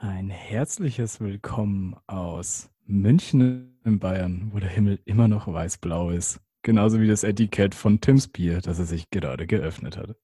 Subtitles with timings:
[0.00, 6.40] Ein herzliches Willkommen aus München in Bayern, wo der Himmel immer noch weiß-blau ist.
[6.62, 10.14] Genauso wie das Etikett von Tims Bier, das er sich gerade geöffnet hat.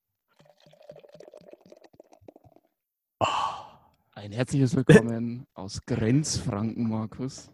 [3.19, 3.27] Oh.
[4.13, 7.51] Ein herzliches Willkommen aus Grenzfranken, Markus.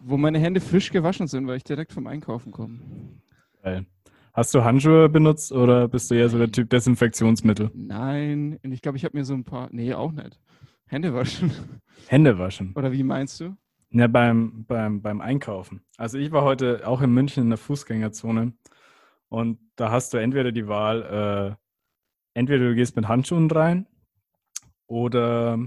[0.00, 2.80] Wo meine Hände frisch gewaschen sind, weil ich direkt vom Einkaufen komme.
[3.62, 3.86] Geil.
[4.32, 7.70] Hast du Handschuhe benutzt oder bist du eher so der Typ Desinfektionsmittel?
[7.72, 9.68] Nein, ich glaube, ich habe mir so ein paar.
[9.70, 10.40] Nee, auch nicht.
[10.88, 11.52] Hände waschen.
[12.06, 12.72] Hände waschen.
[12.74, 13.56] Oder wie meinst du?
[13.90, 15.82] Ja, beim, beim, beim Einkaufen.
[15.96, 18.52] Also ich war heute auch in München in der Fußgängerzone
[19.28, 23.86] und da hast du entweder die Wahl, äh, entweder du gehst mit Handschuhen rein
[24.86, 25.58] oder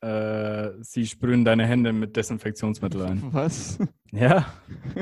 [0.00, 3.22] äh, sie sprühen deine Hände mit Desinfektionsmittel ein.
[3.32, 3.78] Was?
[4.12, 4.52] Ja,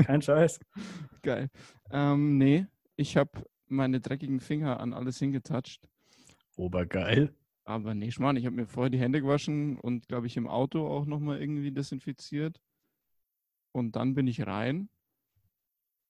[0.05, 0.61] kein Scheiß.
[1.23, 1.49] Geil.
[1.91, 2.67] Ähm, nee,
[2.97, 3.31] ich habe
[3.67, 5.89] meine dreckigen Finger an alles hingetatscht.
[6.57, 7.35] Obergeil.
[7.73, 10.87] Aber nee, Schmarrn, ich habe mir vorher die Hände gewaschen und, glaube ich, im Auto
[10.87, 12.61] auch nochmal irgendwie desinfiziert.
[13.73, 14.91] Und dann bin ich rein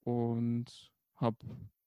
[0.00, 1.37] und habe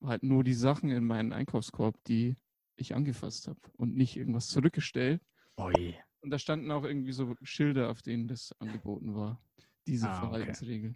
[0.02, 2.38] halt nur die Sachen in meinen Einkaufskorb, die
[2.78, 5.22] ich angefasst habe und nicht irgendwas zurückgestellt.
[5.58, 5.96] Oi.
[6.22, 9.42] Und da standen auch irgendwie so Schilder, auf denen das angeboten war.
[9.88, 10.20] Diese Ah, okay.
[10.22, 10.96] Verhaltensregel.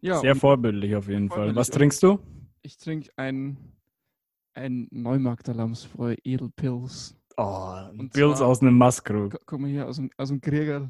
[0.00, 1.54] Ja, Sehr vorbildlich auf jeden Fall.
[1.54, 2.18] Was trinkst du?
[2.62, 3.58] ich trinke ein,
[4.54, 7.14] ein Neumarkter Lamsbräu Edelpils.
[7.36, 9.32] Oh, Und Bills zwar- aus einem Maskrug.
[9.32, 10.88] Gu- Guck mal hier aus dem, aus dem Krieger.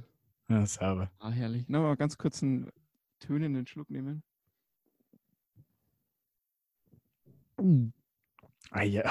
[0.48, 1.11] Ja, sauber.
[1.19, 1.64] Ah, herrlich.
[1.69, 2.70] Na, mal ganz kurz einen
[3.19, 4.23] tönenden Schluck nehmen.
[8.70, 9.05] Ah ja.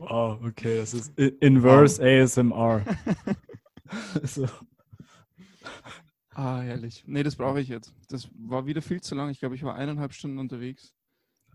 [0.00, 2.82] oh, okay, das ist Inverse ASMR.
[4.22, 4.46] so.
[6.30, 7.04] Ah, herrlich.
[7.06, 7.94] Nee, das brauche ich jetzt.
[8.08, 9.28] Das war wieder viel zu lang.
[9.30, 10.94] Ich glaube, ich war eineinhalb Stunden unterwegs.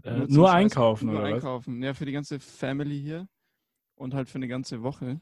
[0.04, 1.82] Äh, nur einkaufen, nur oder einkaufen.
[1.84, 3.28] Ja, für die ganze Family hier
[3.96, 5.20] und halt für eine ganze Woche.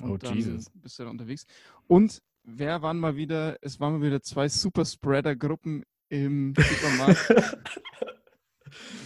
[0.00, 0.70] Und Oh, dann Jesus.
[0.74, 1.46] bist du da unterwegs.
[1.86, 7.28] Und wer waren mal wieder, es waren mal wieder zwei Super-Spreader-Gruppen im Supermarkt.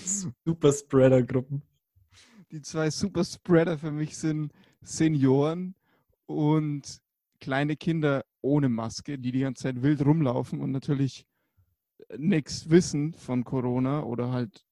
[0.02, 0.28] was?
[0.44, 1.62] Super Spreader-Gruppen.
[2.50, 5.74] die zwei Super-Spreader für mich sind Senioren
[6.26, 6.98] und
[7.40, 11.26] kleine Kinder ohne Maske, die die ganze Zeit wild rumlaufen und natürlich
[12.16, 14.64] nichts wissen von Corona oder halt,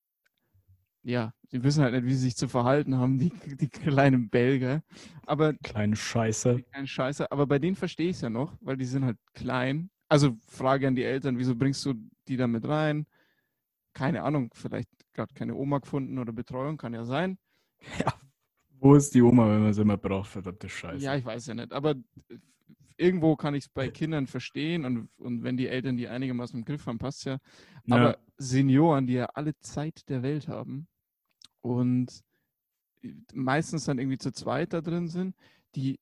[1.07, 4.83] ja, sie wissen halt nicht, wie sie sich zu verhalten haben, die, die kleinen Belger.
[5.25, 6.65] Aber Kleine Scheiße.
[6.73, 7.31] kein Scheiße.
[7.31, 9.89] Aber bei denen verstehe ich es ja noch, weil die sind halt klein.
[10.09, 11.95] Also Frage an die Eltern, wieso bringst du
[12.27, 13.07] die da mit rein?
[13.93, 17.39] Keine Ahnung, vielleicht gerade keine Oma gefunden oder Betreuung, kann ja sein.
[18.81, 20.29] Wo ist die Oma, wenn man sie immer braucht?
[20.29, 21.05] Verdammte Scheiße.
[21.05, 21.73] Ja, ich weiß ja nicht.
[21.73, 22.39] Aber äh,
[22.97, 26.65] irgendwo kann ich es bei Kindern verstehen und, und wenn die Eltern die einigermaßen im
[26.65, 27.39] Griff haben, passt ja.
[27.85, 27.97] Ja.
[27.97, 30.89] Aber Senioren, die ja alle Zeit der Welt haben
[31.67, 32.23] und
[33.35, 35.35] meistens dann irgendwie zu zweit da drin sind,
[35.75, 35.99] die,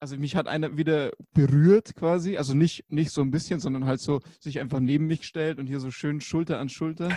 [0.00, 4.00] also mich hat einer wieder berührt quasi, also nicht, nicht so ein bisschen, sondern halt
[4.00, 7.10] so sich einfach neben mich gestellt und hier so schön Schulter an Schulter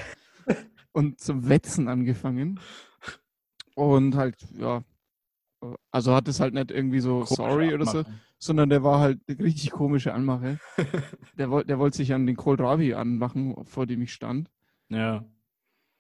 [0.93, 2.59] und zum Wetzen angefangen.
[3.75, 4.83] Und halt, ja,
[5.91, 8.03] also hat es halt nicht irgendwie so Komische sorry oder so,
[8.39, 10.59] sondern der war halt eine richtig komische Anmache.
[11.37, 14.49] Der, der wollte sich an den Kohlrabi anmachen, vor dem ich stand.
[14.89, 15.25] Ja.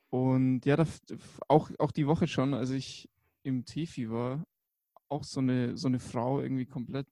[0.09, 3.09] Und ja, da, f- f- auch, auch die Woche schon, als ich
[3.43, 4.43] im Tefi war,
[5.09, 7.07] auch so eine, so eine Frau irgendwie komplett.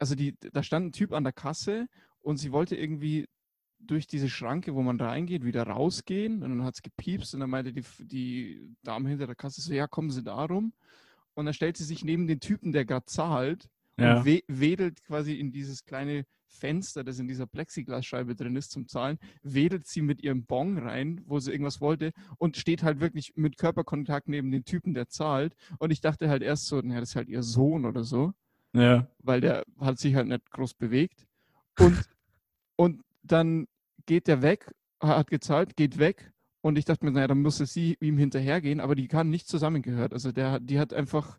[0.00, 1.86] Also die, da stand ein Typ an der Kasse
[2.20, 3.26] und sie wollte irgendwie
[3.78, 6.42] durch diese Schranke, wo man reingeht, wieder rausgehen.
[6.42, 9.72] Und dann hat es gepiepst und dann meinte die, die Dame hinter der Kasse so,
[9.72, 10.72] ja, kommen Sie da rum.
[11.34, 13.68] Und dann stellt sie sich neben den Typen, der gerade zahlt
[13.98, 14.18] Ja.
[14.18, 18.86] und we wedelt quasi in dieses kleine Fenster, das in dieser Plexiglasscheibe drin ist zum
[18.88, 23.32] Zahlen, wedelt sie mit ihrem Bon rein, wo sie irgendwas wollte und steht halt wirklich
[23.36, 25.54] mit Körperkontakt neben den Typen, der zahlt.
[25.78, 28.32] Und ich dachte halt erst so, naja, das ist halt ihr Sohn oder so,
[28.74, 29.06] Ja.
[29.18, 31.26] weil der hat sich halt nicht groß bewegt.
[31.78, 31.78] Und,
[32.76, 33.66] und dann
[34.06, 36.32] geht der weg, hat gezahlt, geht weg.
[36.62, 40.12] Und ich dachte mir, naja, dann musste sie ihm hinterhergehen, aber die kann nicht zusammengehört.
[40.12, 41.38] Also der, die hat einfach,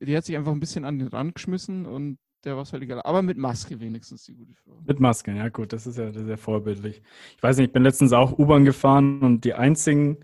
[0.00, 3.02] die hat sich einfach ein bisschen an den Rand geschmissen und der war völlig egal.
[3.04, 4.80] Aber mit Maske wenigstens, die gute Frau.
[4.84, 7.02] Mit Masken, ja gut, das ist ja sehr vorbildlich.
[7.36, 10.18] Ich weiß nicht, ich bin letztens auch U-Bahn gefahren und die einzigen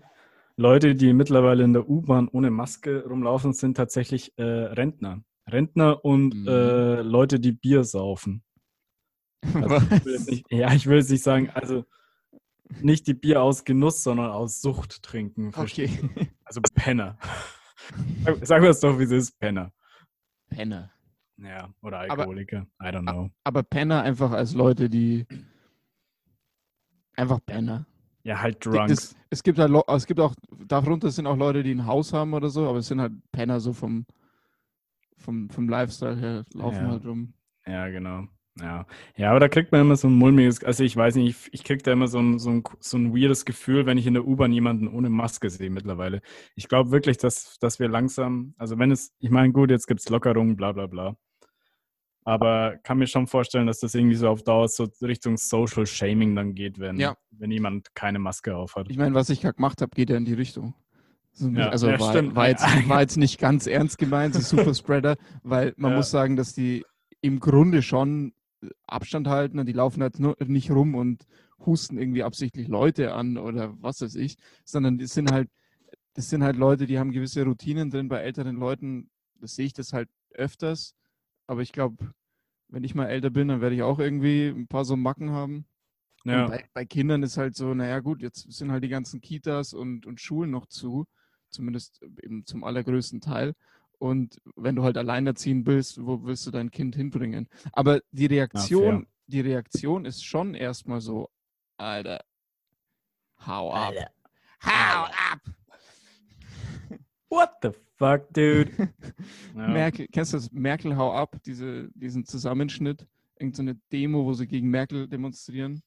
[0.57, 5.23] Leute, die mittlerweile in der U-Bahn ohne Maske rumlaufen, sind tatsächlich äh, Rentner.
[5.49, 6.47] Rentner und Mhm.
[6.47, 8.43] äh, Leute, die Bier saufen.
[9.53, 11.85] Also ich nicht, ja, ich will jetzt nicht sagen, also
[12.81, 15.51] nicht die Bier aus Genuss, sondern aus Sucht trinken.
[15.55, 15.89] Okay.
[16.43, 17.17] Also Penner.
[18.23, 19.71] Sag- Sagen wir es doch, wie es ist, Penner.
[20.49, 20.91] Penner.
[21.37, 22.67] Ja, oder Aber- Alkoholiker.
[22.81, 23.29] I don't know.
[23.43, 25.25] Aber Penner einfach als Leute, die
[27.15, 27.85] einfach Penner.
[28.23, 28.89] Ja, halt Drunks.
[28.91, 30.35] Das, es gibt halt, es gibt auch,
[30.67, 33.59] darunter sind auch Leute, die ein Haus haben oder so, aber es sind halt Penner
[33.59, 34.05] so vom,
[35.17, 36.91] vom, vom Lifestyle her, laufen Ja.
[36.91, 37.33] halt rum.
[37.65, 38.27] Ja, genau.
[38.61, 38.85] Ja.
[39.15, 41.63] ja, aber da kriegt man immer so ein mulmiges, also ich weiß nicht, ich, ich
[41.63, 44.25] krieg da immer so ein, so, ein, so ein weirdes Gefühl, wenn ich in der
[44.27, 46.21] U-Bahn jemanden ohne Maske sehe mittlerweile.
[46.55, 50.01] Ich glaube wirklich, dass, dass wir langsam, also wenn es, ich meine, gut, jetzt gibt
[50.01, 51.15] es Lockerungen, bla bla bla.
[52.25, 56.35] Aber kann mir schon vorstellen, dass das irgendwie so auf Dauer so Richtung Social Shaming
[56.35, 57.15] dann geht, wenn, Ja.
[57.31, 58.89] wenn jemand keine Maske auf hat.
[58.89, 60.75] Ich meine, was ich gerade gemacht habe, geht ja in die Richtung.
[61.31, 62.35] So ein Ja, also ja, war, stimmt.
[62.35, 65.97] war, jetzt, war jetzt nicht ganz ernst gemeint, so Superspreader, weil man Ja.
[65.97, 66.85] muss sagen, dass die
[67.21, 68.33] im Grunde schon
[68.87, 71.25] Abstand halten und die laufen halt nur nicht rum und
[71.65, 75.49] husten irgendwie absichtlich Leute an oder was weiß ich, sondern das sind halt,
[76.13, 78.09] das sind halt Leute, die haben gewisse Routinen drin.
[78.09, 79.09] Bei älteren Leuten,
[79.39, 80.95] das sehe ich das halt öfters,
[81.47, 82.13] aber ich glaube,
[82.67, 85.65] wenn ich mal älter bin, dann werde ich auch irgendwie ein paar so Macken haben.
[86.25, 86.47] Ja.
[86.47, 90.05] Bei, bei Kindern ist halt so, naja gut, jetzt sind halt die ganzen Kitas und,
[90.05, 91.05] und Schulen noch zu,
[91.49, 93.53] zumindest eben zum allergrößten Teil.
[93.99, 97.49] Und wenn du halt alleinerziehend bist, wo willst du dein Kind hinbringen?
[97.73, 101.29] Aber die Reaktion, die Reaktion ist schon erstmal so,
[101.77, 102.23] Alter,
[103.45, 103.93] hau ab.
[104.63, 105.39] Hau ab!
[107.29, 108.71] What the fuck, dude?
[109.53, 110.51] Merkel, kennst du das?
[110.51, 113.05] Merkel, hau ab, diese, diesen Zusammenschnitt,
[113.37, 115.83] irgendeine Demo, wo sie gegen Merkel demonstrieren.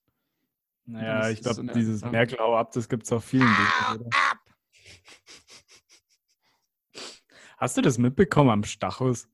[0.84, 2.04] Naja, ich glaube, so dieses.
[2.04, 4.10] Merkel hau ab, das gibt es auf vielen Dingen?
[7.62, 9.28] Hast du das mitbekommen am Stachus,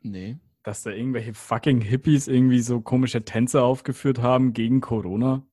[0.00, 0.38] Nee.
[0.62, 5.46] dass da irgendwelche fucking Hippies irgendwie so komische Tänze aufgeführt haben gegen Corona?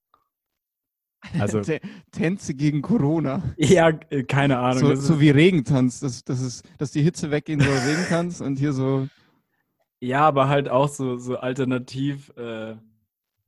[1.39, 1.81] Also, Tä-
[2.11, 3.43] Tänze gegen Corona.
[3.57, 4.95] ja, äh, keine Ahnung.
[4.95, 8.71] So, so wie Regentanz, dass, dass, es, dass die Hitze weggehen soll, Regentanz und hier
[8.71, 9.09] so.
[9.99, 12.77] ja, aber halt auch so, so alternativ, äh,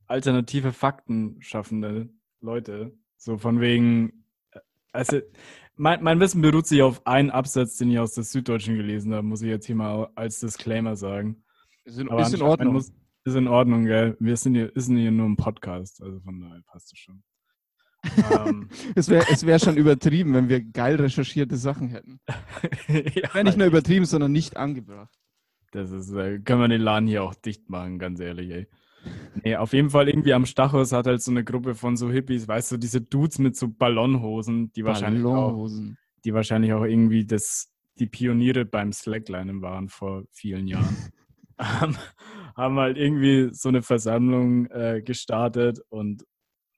[0.08, 2.10] alternative Fakten schaffende
[2.42, 2.92] Leute.
[3.16, 4.60] So von wegen, äh,
[4.92, 5.20] also
[5.78, 9.26] mein, mein Wissen beruht sich auf einen Absatz, den ich aus der Süddeutschen gelesen habe,
[9.26, 11.42] muss ich jetzt hier mal als Disclaimer sagen.
[11.84, 12.74] Ist in, ist in Ordnung.
[12.74, 12.92] Muss,
[13.24, 14.16] ist in Ordnung, gell?
[14.20, 17.22] Wir sind hier, ist hier nur ein Podcast, also von daher passt es schon.
[18.30, 22.20] ähm, Es wäre es wär schon übertrieben, wenn wir geil recherchierte Sachen hätten.
[22.88, 25.14] ja, Wäre nicht nur übertrieben, sondern nicht angebracht.
[25.72, 28.68] Das ist, äh, können wir den Laden hier auch dicht machen, ganz ehrlich, ey.
[29.42, 32.48] Nee, auf jeden Fall irgendwie am Stachus hat halt so eine Gruppe von so Hippies,
[32.48, 35.98] weißt du, diese Dudes mit so Ballonhosen, die wahrscheinlich auch, Ballonhosen.
[36.24, 40.96] die wahrscheinlich auch irgendwie das, die Pioniere beim Slacklinen waren vor vielen Jahren.
[41.58, 41.96] haben,
[42.56, 46.24] haben halt irgendwie so eine Versammlung äh, gestartet und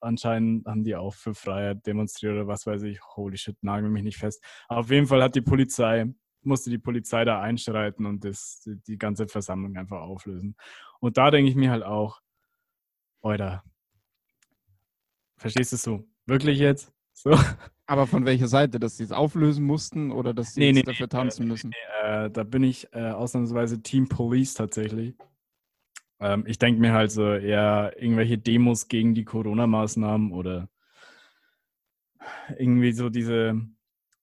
[0.00, 3.00] anscheinend haben die auch für Freiheit demonstriert oder was weiß ich.
[3.16, 4.42] Holy shit, nagel mich nicht fest.
[4.68, 6.06] Aber auf jeden Fall hat die Polizei,
[6.42, 10.56] musste die Polizei da einschreiten und das, die ganze Versammlung einfach auflösen.
[11.00, 12.20] Und da denke ich mir halt auch,
[13.22, 13.64] Alter,
[15.36, 16.04] verstehst du es so?
[16.26, 16.92] Wirklich jetzt?
[17.12, 17.30] So?
[17.86, 18.78] Aber von welcher Seite?
[18.78, 21.72] Dass sie es auflösen mussten oder dass sie Nee, nee, dafür nee, tanzen müssen?
[22.04, 25.16] Äh, da bin ich äh, ausnahmsweise Team Police tatsächlich.
[26.20, 30.68] Ähm, ich denke mir halt so eher irgendwelche Demos gegen die Corona-Maßnahmen oder
[32.58, 33.60] irgendwie so diese,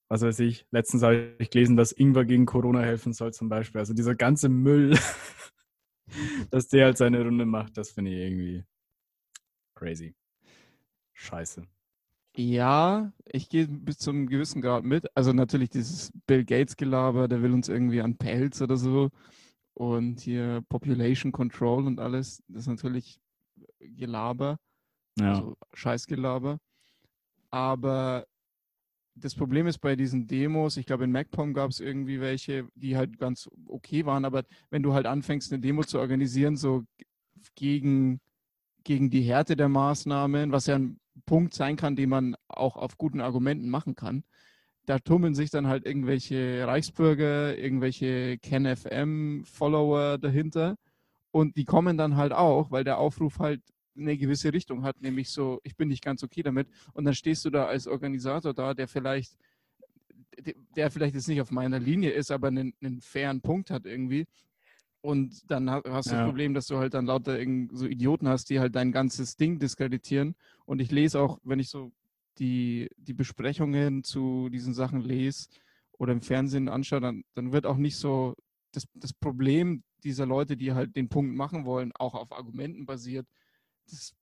[0.08, 3.80] was weiß ich, letztens habe ich gelesen, dass Ingwer gegen Corona helfen soll zum Beispiel.
[3.80, 4.96] Also dieser ganze Müll,
[6.50, 8.64] dass der halt seine Runde macht, das finde ich irgendwie
[9.74, 10.14] crazy.
[11.14, 11.62] Scheiße.
[12.36, 15.06] Ja, ich gehe bis zu einem gewissen Grad mit.
[15.16, 19.10] Also natürlich dieses Bill Gates-Gelaber, der will uns irgendwie an Pelz oder so.
[19.74, 23.20] Und hier Population Control und alles, das ist natürlich
[23.80, 24.58] Gelaber,
[25.18, 25.30] Ja.
[25.30, 26.58] also Scheißgelaber.
[27.50, 28.26] Aber
[29.20, 32.96] das Problem ist bei diesen Demos, ich glaube in MacPom gab es irgendwie welche, die
[32.96, 36.84] halt ganz okay waren, aber wenn du halt anfängst, eine Demo zu organisieren, so
[37.54, 38.20] gegen,
[38.84, 42.98] gegen die Härte der Maßnahmen, was ja ein Punkt sein kann, den man auch auf
[42.98, 44.24] guten Argumenten machen kann,
[44.86, 50.76] da tummeln sich dann halt irgendwelche Reichsbürger, irgendwelche KenFM-Follower dahinter
[51.30, 53.62] und die kommen dann halt auch, weil der Aufruf halt
[53.98, 56.68] eine gewisse Richtung hat, nämlich so, ich bin nicht ganz okay damit.
[56.92, 59.36] Und dann stehst du da als Organisator da, der vielleicht,
[60.76, 64.26] der vielleicht jetzt nicht auf meiner Linie ist, aber einen, einen fairen Punkt hat irgendwie.
[65.00, 66.18] Und dann ha- hast du Ja.
[66.18, 67.38] das Problem, dass du halt dann lauter
[67.72, 70.34] so Idioten hast, die halt dein ganzes Ding diskreditieren.
[70.64, 71.92] Und ich lese auch, wenn ich so
[72.38, 75.48] die, die Besprechungen zu diesen Sachen lese
[75.92, 78.34] oder im Fernsehen anschaue, dann, dann wird auch nicht so
[78.72, 83.26] das, das Problem dieser Leute, die halt den Punkt machen wollen, auch auf Argumenten basiert,
[83.90, 84.14] das,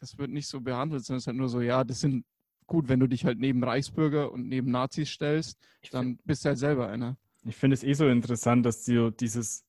[0.00, 2.24] das wird nicht so behandelt, sondern es ist halt nur so, ja, das sind
[2.66, 6.50] gut, wenn du dich halt neben Reichsbürger und neben Nazis stellst, Ich dann bist du
[6.50, 7.16] halt selber einer.
[7.44, 9.64] Ich finde es eh so interessant, dass die, dieses,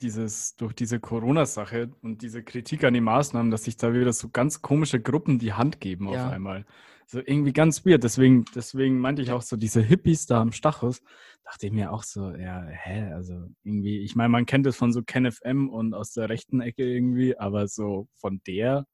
[0.00, 4.28] dieses, durch diese Corona-Sache und diese Kritik an die Maßnahmen, dass sich da wieder so
[4.28, 6.26] ganz komische Gruppen die Hand geben Ja.
[6.26, 6.64] auf einmal.
[7.06, 8.02] So irgendwie ganz weird.
[8.04, 11.02] Deswegen, deswegen meinte ich auch so, diese Hippies da am Stachus,
[11.44, 14.92] dachte ich mir auch so, ja, hä, also irgendwie, ich meine, man kennt es von
[14.92, 18.86] so KenFM und aus der rechten Ecke irgendwie, aber so von der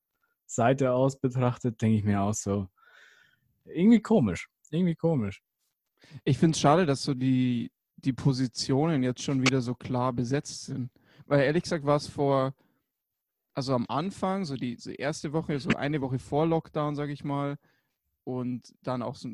[0.47, 2.69] Seite aus betrachtet, denke ich mir auch so,
[3.65, 4.49] irgendwie komisch.
[4.71, 5.43] Irgendwie komisch.
[6.25, 10.67] Ich finde es schade, dass so die, die Positionen jetzt schon wieder so klar besetzt
[10.67, 10.91] sind.
[11.27, 12.55] Weil ehrlich gesagt war es vor,
[13.55, 17.25] also am Anfang, so die, so erste Woche, so eine Woche vor Lockdown, sage ich
[17.25, 17.57] mal,
[18.25, 19.31] und dann auch so,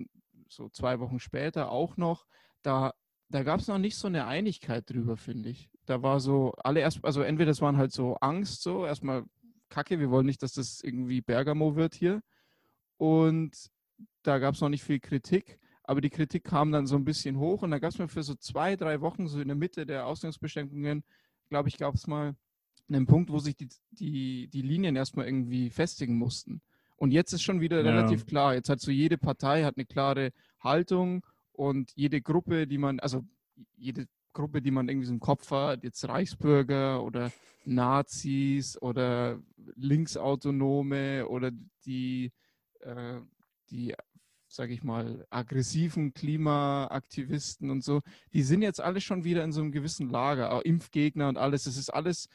[0.48, 2.26] so zwei Wochen später auch noch,
[2.62, 2.94] da,
[3.28, 5.70] da gab es noch nicht so eine Einigkeit drüber, finde ich.
[5.84, 9.24] Da war so alle erst, also entweder das waren halt so Angst, so erstmal
[9.68, 12.22] Kacke, wir wollen nicht, dass das irgendwie Bergamo wird hier.
[12.98, 13.70] Und
[14.22, 17.38] da gab es noch nicht viel Kritik aber die Kritik kam dann so ein bisschen
[17.38, 19.86] hoch und da gab es mal für so zwei, drei Wochen, so in der Mitte
[19.86, 21.04] der Ausgangsbeschränkungen,
[21.48, 22.34] glaube ich, gab es mal
[22.88, 26.60] einen Punkt, wo sich die, die, die Linien erstmal irgendwie festigen mussten.
[26.96, 27.90] Und jetzt ist schon wieder Ja.
[27.90, 28.54] relativ klar.
[28.54, 33.24] Jetzt hat so jede Partei hat eine klare Haltung und jede Gruppe, die man, also
[33.76, 37.32] jede Gruppe, die man irgendwie so im Kopf hat, jetzt Reichsbürger oder
[37.64, 39.40] Nazis oder
[39.76, 41.50] Linksautonome oder
[41.84, 42.32] die,
[42.80, 43.20] äh,
[43.70, 43.94] die
[44.48, 48.00] sage ich mal, aggressiven Klimaaktivisten und so,
[48.32, 51.66] die sind jetzt alle schon wieder in so einem gewissen Lager, auch Impfgegner und alles.
[51.66, 52.28] Es ist alles,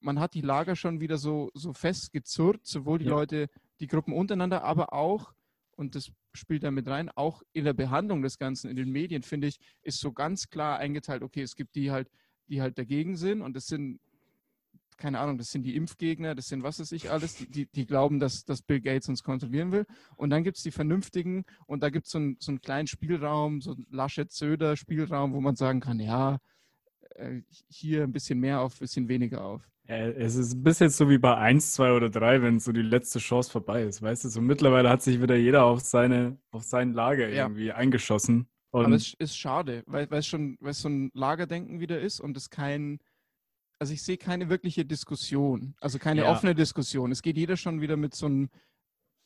[0.00, 3.10] man hat die Lager schon wieder so, so festgezurrt, sowohl die Ja.
[3.12, 3.48] Leute,
[3.80, 5.32] die Gruppen untereinander, aber auch,
[5.76, 9.22] und das spielt da mit rein, auch in der Behandlung des Ganzen in den Medien,
[9.22, 12.10] finde ich, ist so ganz klar eingeteilt, okay, es gibt die halt,
[12.48, 14.00] die halt dagegen sind und das sind
[14.98, 17.86] keine Ahnung, das sind die Impfgegner, das sind was weiß ich alles, die, die, die
[17.86, 19.86] glauben, dass, dass Bill Gates uns kontrollieren will.
[20.16, 22.88] Und dann gibt es die Vernünftigen und da gibt es so, ein, so einen kleinen
[22.88, 26.38] Spielraum, so einen Laschet-Söder-Spielraum, wo man sagen kann, ja,
[27.14, 29.62] äh, hier ein bisschen mehr auf, ein bisschen weniger auf.
[29.90, 33.20] Es ist bis jetzt so wie bei 1, 2 oder 3, wenn so die letzte
[33.20, 34.02] Chance vorbei ist.
[34.02, 37.46] Weißt du, so mittlerweile hat sich wieder jeder auf seine, auf sein Lager Ja.
[37.46, 38.48] irgendwie eingeschossen.
[38.70, 41.98] Und Aber es ist schade, weil, weil es schon, weil es so ein Lagerdenken wieder
[41.98, 42.98] ist und es kein,
[43.78, 46.30] also ich sehe keine wirkliche Diskussion, also keine Ja.
[46.30, 47.10] offene Diskussion.
[47.10, 48.50] Es geht jeder schon wieder mit so einem,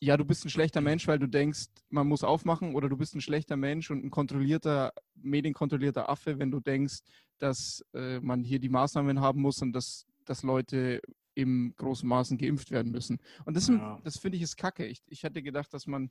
[0.01, 3.17] ja, du bist ein schlechter Mensch, weil du denkst, man muss aufmachen, oder du bist
[3.17, 7.01] ein schlechter Mensch und ein kontrollierter, medienkontrollierter Affe, wenn du denkst,
[7.39, 11.01] dass äh, man hier die Maßnahmen haben muss und dass, dass Leute
[11.35, 13.19] im großen Maßen geimpft werden müssen.
[13.45, 14.01] Und das, Ja.
[14.05, 14.87] das finde ich ist kacke.
[14.87, 16.11] Ich, ich hätte gedacht, dass man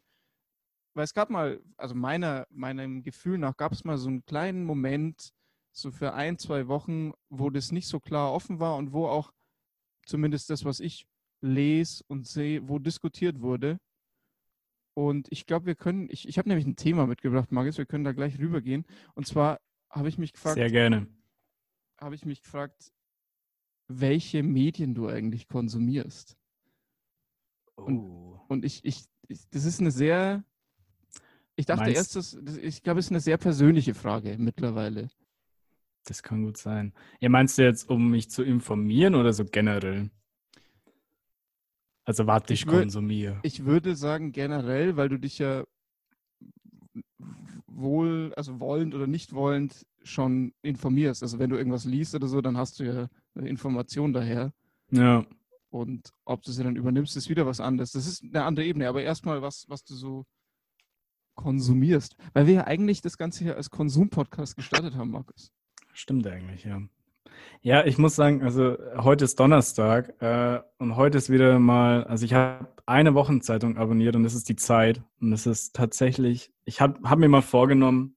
[0.93, 4.65] weil es gab mal, also meiner, meinem Gefühl nach, gab es mal so einen kleinen
[4.65, 5.31] Moment,
[5.73, 9.31] so für ein, zwei Wochen, wo das nicht so klar offen war und wo auch
[10.05, 11.07] zumindest das, was ich
[11.41, 13.79] lese und sehe, wo diskutiert wurde.
[14.93, 18.03] Und ich glaube, wir können, ich, ich habe nämlich ein Thema mitgebracht, Margis, wir können
[18.03, 18.85] da gleich rübergehen.
[19.13, 21.07] Und zwar habe ich mich gefragt, sehr gerne.
[22.01, 22.91] habe ich mich gefragt,
[24.00, 26.38] welche Medien du eigentlich konsumierst.
[27.75, 28.39] Und- Oh.
[28.48, 30.43] Und ich, ich, ich das ist eine sehr,
[31.55, 35.10] ich dachte Meinst- erst, das, ich glaube, es ist eine sehr persönliche Frage mittlerweile.
[36.05, 36.93] Das kann gut sein.
[37.19, 40.10] Ja, meinst du jetzt, um mich zu informieren oder so generell?
[42.03, 43.39] Also warte, ich, Ich konsumiere.
[43.43, 45.63] Ich würde sagen generell, weil du dich ja
[47.67, 51.24] wohl, also wollend oder nicht wollend schon informierst.
[51.24, 54.53] Also wenn du irgendwas liest oder so, dann hast du ja eine Information daher.
[54.91, 55.25] Ja.
[55.70, 57.91] Und ob du sie dann übernimmst, ist wieder was anderes.
[57.91, 58.89] Das ist eine andere Ebene.
[58.89, 60.25] Aber erstmal was, was du so
[61.36, 62.15] konsumierst.
[62.34, 65.51] Weil wir ja eigentlich das Ganze hier als Konsumpodcast gestartet haben, Markus.
[65.93, 66.81] Stimmt eigentlich, ja.
[67.62, 72.25] Ja, ich muss sagen, also heute ist Donnerstag äh, und heute ist wieder mal, also
[72.25, 75.01] ich habe eine Wochenzeitung abonniert und das ist die Zeit.
[75.20, 78.15] Und das ist tatsächlich, ich habe hab mir mal vorgenommen,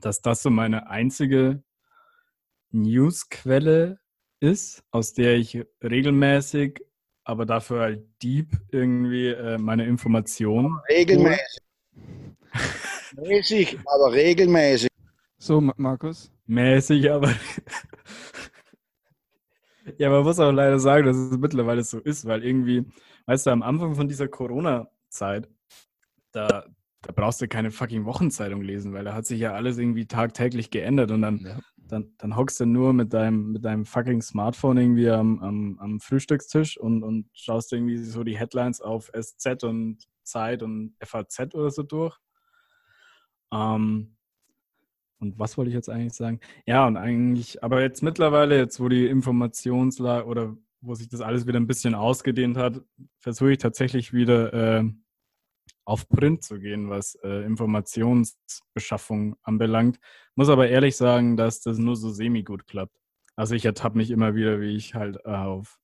[0.00, 1.62] dass das so meine einzige
[2.72, 4.00] Newsquelle
[4.40, 6.80] ist, aus der ich regelmäßig,
[7.24, 11.58] aber dafür halt deep irgendwie äh, meine Informationen Regelmäßig.
[13.16, 14.88] Mäßig, aber regelmäßig.
[15.38, 16.32] So, Ma- Markus.
[16.46, 17.34] mäßig, aber
[19.98, 22.84] ja, man muss auch leider sagen, dass es mittlerweile so ist, weil irgendwie,
[23.26, 25.48] weißt du, am Anfang von dieser Corona-Zeit,
[26.32, 26.64] da,
[27.02, 30.70] da brauchst du keine fucking Wochenzeitung lesen, weil da hat sich ja alles irgendwie tagtäglich
[30.70, 31.60] geändert und dann, Ja.
[31.76, 36.00] dann, dann hockst du nur mit deinem, mit deinem fucking Smartphone irgendwie am, am, am
[36.00, 41.70] Frühstückstisch und, und schaust irgendwie so die Headlines auf SZ und Zeit und FAZ oder
[41.70, 42.16] so durch.
[43.52, 44.16] Ähm,
[45.20, 46.40] und was wollte ich jetzt eigentlich sagen?
[46.66, 51.46] Ja, und eigentlich, aber jetzt mittlerweile, jetzt wo die Informationslage oder wo sich das alles
[51.46, 52.80] wieder ein bisschen ausgedehnt hat,
[53.18, 54.84] versuche ich tatsächlich wieder äh,
[55.90, 59.98] auf Print zu gehen, was äh, Informationsbeschaffung anbelangt.
[60.36, 62.96] Muss aber ehrlich sagen, dass das nur so semi-gut klappt.
[63.34, 65.80] Also ich ertappe mich immer wieder, wie ich halt äh, auf,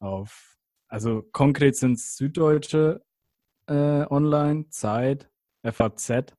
[0.00, 0.56] auf,
[0.88, 3.04] also konkret sind es Süddeutsche
[3.66, 5.30] äh, online, Zeit,
[5.62, 6.34] FAZ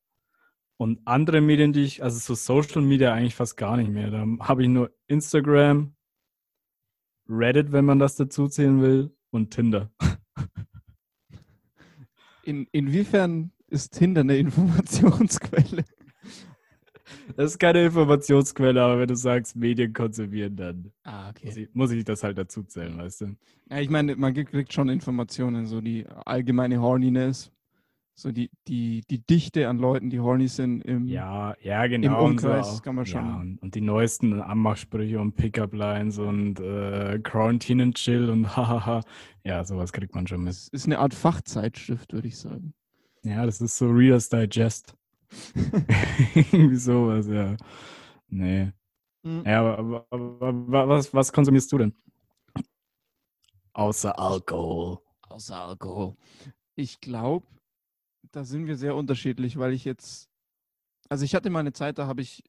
[0.78, 4.10] und andere Medien, die ich, also so Social Media eigentlich fast gar nicht mehr.
[4.10, 5.96] Da habe ich nur Instagram,
[7.28, 9.92] Reddit, wenn man das dazu zählen will, und Tinder.
[12.50, 15.86] In, inwiefern ist Tinder eine Informationsquelle?
[17.36, 21.92] Das ist keine Informationsquelle, aber wenn du sagst, Medien konsumieren, dann Ah, muss ich, muss
[21.92, 23.36] ich das halt dazu zählen, weißt du?
[23.70, 27.52] Ja, ich meine, man kriegt schon Informationen, so die allgemeine Horniness,
[28.20, 32.24] so die, die, die Dichte an Leuten, die horny sind im, Ja, ja, genau.
[32.26, 32.82] und Umkreis auch.
[32.84, 37.96] kann man schon- Ja, und, und die neuesten Anmachsprüche und Pickup-Lines und äh, Quarantine and
[37.96, 39.02] Chill und hahaha.
[39.44, 40.54] Ja, sowas kriegt man schon mit.
[40.54, 42.74] Es ist eine Art Fachzeitschrift, würde ich sagen.
[43.24, 44.94] Ja, das ist so Reader's Digest.
[46.52, 47.56] Irgendwie sowas, ja.
[48.28, 48.72] Nee.
[49.24, 49.44] Mhm.
[49.46, 51.94] Ja, aber, aber, aber was, was konsumierst du denn?
[53.74, 55.00] Außer Alkohol.
[55.30, 56.16] Außer Alkohol.
[56.76, 57.46] Ich glaube,
[58.32, 60.30] da sind wir sehr unterschiedlich, weil ich jetzt,
[61.10, 62.44] also ich hatte mal eine Zeit, da habe ich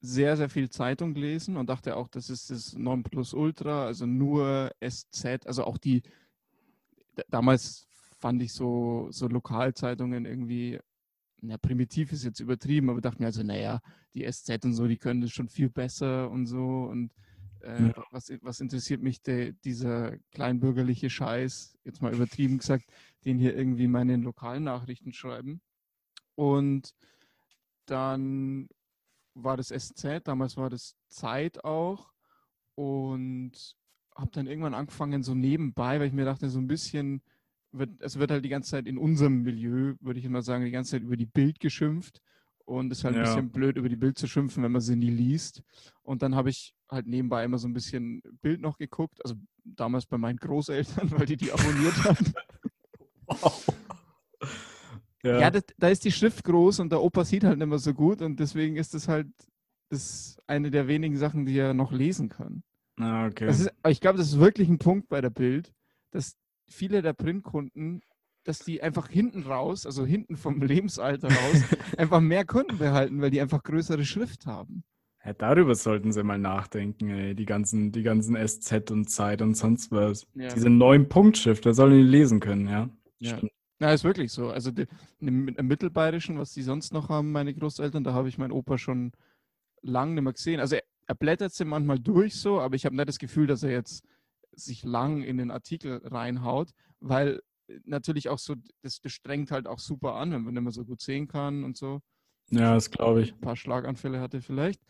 [0.00, 5.46] sehr, sehr viel Zeitung gelesen und dachte auch, das ist das Nonplusultra, also nur SZ,
[5.46, 6.02] also auch die,
[7.28, 7.86] damals
[8.18, 10.78] fand ich so, so Lokalzeitungen irgendwie,
[11.40, 13.80] na, primitiv ist jetzt übertrieben, aber dachte mir also, naja,
[14.14, 17.12] die SZ und so, die können das schon viel besser und so und
[17.64, 18.04] äh, Ja.
[18.10, 22.84] was, was interessiert mich der, dieser kleinbürgerliche Scheiß, jetzt mal übertrieben gesagt,
[23.24, 25.60] den hier irgendwie meine lokalen Nachrichten schreiben.
[26.36, 26.94] Und
[27.86, 28.68] dann
[29.34, 32.12] war das SZ, damals war das Zeit auch
[32.74, 33.76] und
[34.16, 37.22] habe dann irgendwann angefangen, so nebenbei, weil ich mir dachte, so ein bisschen,
[37.72, 40.70] wird, es wird halt die ganze Zeit in unserem Milieu, würde ich immer sagen, die
[40.70, 42.20] ganze Zeit über die Bild geschimpft
[42.64, 43.24] und es ist halt ein Ja.
[43.24, 45.62] bisschen blöd, über die Bild zu schimpfen, wenn man sie nie liest.
[46.02, 49.34] Und dann habe ich halt nebenbei immer so ein bisschen Bild noch geguckt, also
[49.64, 52.34] damals bei meinen Großeltern, weil die die abonniert haben.
[55.22, 57.78] Ja, Ja, das, da ist die Schrift groß und der Opa sieht halt nicht mehr
[57.78, 59.28] so gut und deswegen ist das halt
[59.88, 62.62] das eine der wenigen Sachen, die er noch lesen kann.
[62.98, 63.48] ah, okay.
[63.48, 65.72] Ist, ich glaube, das ist wirklich ein Punkt bei der Bild,
[66.10, 66.36] dass
[66.68, 68.02] viele der Printkunden,
[68.44, 71.62] dass die einfach hinten raus, also hinten vom Lebensalter raus,
[71.96, 74.84] einfach mehr Kunden behalten, weil die einfach größere Schrift haben.
[75.24, 77.34] Ja, darüber sollten sie mal nachdenken, ey.
[77.34, 80.26] Die ganzen, die ganzen SZ und Zeit und sonst was.
[80.34, 80.52] Ja.
[80.52, 82.90] Diese neuen Punktschrift, da sollen die lesen können, ja.
[83.20, 83.36] Ja.
[83.36, 83.52] Stimmt.
[83.78, 84.50] Na, ist wirklich so.
[84.50, 84.86] Also die,
[85.20, 88.78] im, im Mittelbayerischen, was die sonst noch haben, meine Großeltern, da habe ich meinen Opa
[88.78, 89.12] schon
[89.82, 90.60] lang nicht mehr gesehen.
[90.60, 93.62] Also er, er blättert sie manchmal durch so, aber ich habe nicht das Gefühl, dass
[93.62, 94.04] er jetzt
[94.52, 99.66] sich lang in den Artikel reinhaut, weil äh, natürlich auch so, das, das strengt halt
[99.66, 102.00] auch super an, wenn man nicht mehr so gut sehen kann und so.
[102.50, 103.32] Ja, das glaube ich.
[103.32, 104.80] Ein paar Schlaganfälle hatte vielleicht.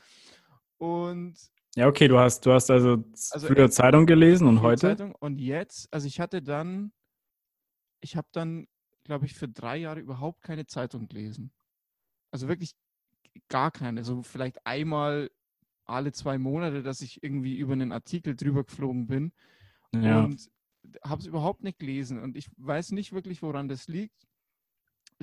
[0.78, 1.34] Und
[1.76, 4.80] Ja, okay, du hast, du hast also, Also, früher Zeitung gelesen und heute?
[4.80, 5.14] Zeitung.
[5.14, 6.92] Und jetzt, also ich hatte dann,
[8.00, 8.66] ich habe dann,
[9.04, 11.52] glaube ich, für drei Jahre überhaupt keine Zeitung gelesen.
[12.30, 12.72] Also wirklich
[13.48, 14.04] gar keine.
[14.04, 15.30] So vielleicht einmal
[15.86, 19.32] alle zwei Monate, dass ich irgendwie über einen Artikel drüber geflogen bin
[19.94, 20.24] Ja.
[20.24, 20.50] und
[21.02, 22.20] habe es überhaupt nicht gelesen.
[22.22, 24.26] Und ich weiß nicht wirklich, woran das liegt.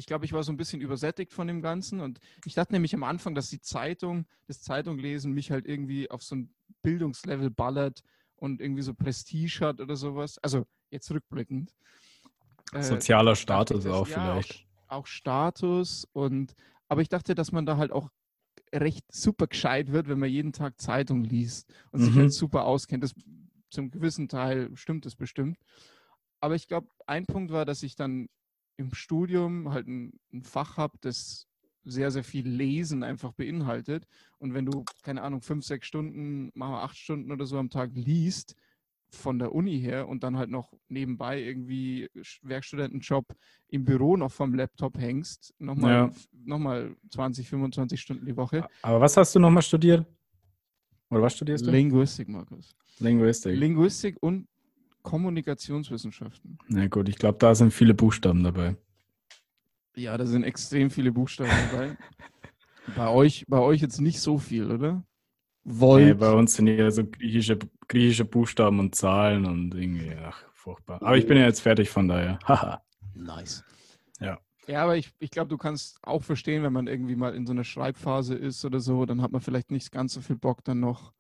[0.02, 2.96] Ich glaube, ich war so ein bisschen übersättigt von dem Ganzen und ich dachte nämlich
[2.96, 8.02] am Anfang, dass die Zeitung, das Zeitunglesen mich halt irgendwie auf so ein Bildungslevel ballert
[8.36, 10.40] und irgendwie so Prestige hat oder sowas.
[10.40, 11.76] Also jetzt rückblickend.
[12.74, 14.66] Äh, Sozialer dachte Status ich, auch ja, vielleicht.
[14.88, 16.56] Auch Status und
[16.90, 18.10] aber ich dachte, dass man da halt auch
[18.74, 22.22] recht super gescheit wird, wenn man jeden Tag Zeitung liest und sich Mhm.
[22.22, 23.04] halt super auskennt.
[23.04, 23.14] Das,
[23.70, 25.60] zum gewissen Teil stimmt es bestimmt.
[26.40, 28.30] Aber ich glaube, ein Punkt war, dass ich dann
[28.82, 31.48] im Studium halt ein, ein Fach habe, das
[31.84, 34.06] sehr, sehr viel Lesen einfach beinhaltet.
[34.38, 37.70] Und wenn du, keine Ahnung, fünf, sechs Stunden, machen wir acht Stunden oder so am
[37.70, 38.56] Tag liest,
[39.14, 42.10] von der Uni her und dann halt noch nebenbei irgendwie
[42.44, 43.26] Werkstudentenjob
[43.68, 46.12] im Büro noch vom Laptop hängst, nochmal Ja.
[46.32, 48.66] noch mal 20, 25 Stunden die Woche.
[48.82, 50.06] Aber was hast du nochmal studiert?
[51.10, 51.72] Oder was studierst du?
[51.72, 52.74] Linguistik, Markus.
[53.00, 53.58] Linguistik.
[53.58, 54.48] Linguistik und
[55.04, 56.58] Kommunikationswissenschaften.
[56.68, 58.76] Na gut, ich glaube, da sind viele Buchstaben dabei.
[59.96, 61.98] Ja, da sind extrem viele Buchstaben dabei.
[62.96, 65.04] bei euch, bei euch jetzt nicht so viel, oder?
[65.64, 66.20] Nee, Volt.
[66.20, 71.02] bei uns sind ja so griechische, griechische Buchstaben und Zahlen und irgendwie, ach, furchtbar.
[71.02, 72.40] Aber ich bin ja jetzt fertig von daher.
[72.48, 72.82] Haha.
[73.14, 73.64] Nice.
[74.20, 74.40] Ja.
[74.68, 77.52] Ja, aber ich, ich glaube, du kannst auch verstehen, wenn man irgendwie mal in so
[77.52, 80.80] einer Schreibphase ist oder so, dann hat man vielleicht nicht ganz so viel Bock, dann
[80.80, 81.14] noch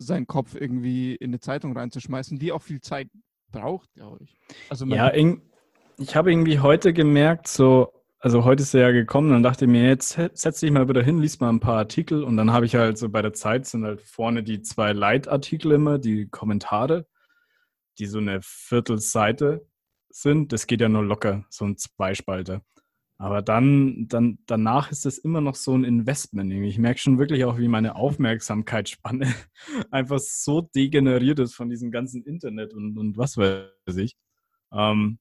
[0.00, 3.08] seinen Kopf irgendwie in eine Zeitung reinzuschmeißen, die auch viel Zeit
[3.52, 4.36] braucht, glaube ich.
[4.68, 5.12] Also Ja,
[5.98, 9.70] ich habe irgendwie heute gemerkt, so also heute ist er ja gekommen, dann dachte ich
[9.70, 12.52] mir, jetzt se- setz dich mal wieder hin, lies mal ein paar Artikel und dann
[12.52, 16.28] habe ich halt so bei der Zeit sind halt vorne die zwei Leitartikel immer, die
[16.28, 17.06] Kommentare,
[17.98, 19.66] die so eine Viertelseite
[20.10, 20.52] sind.
[20.52, 22.62] Das geht ja nur locker, so ein Zweispalter.
[23.20, 26.50] Aber dann, dann, danach ist es immer noch so ein Investment.
[26.50, 29.26] Ich merke schon wirklich auch, wie meine Aufmerksamkeitsspanne
[29.90, 34.16] einfach so degeneriert ist von diesem ganzen Internet und, und was weiß ich.
[34.72, 35.18] Ähm,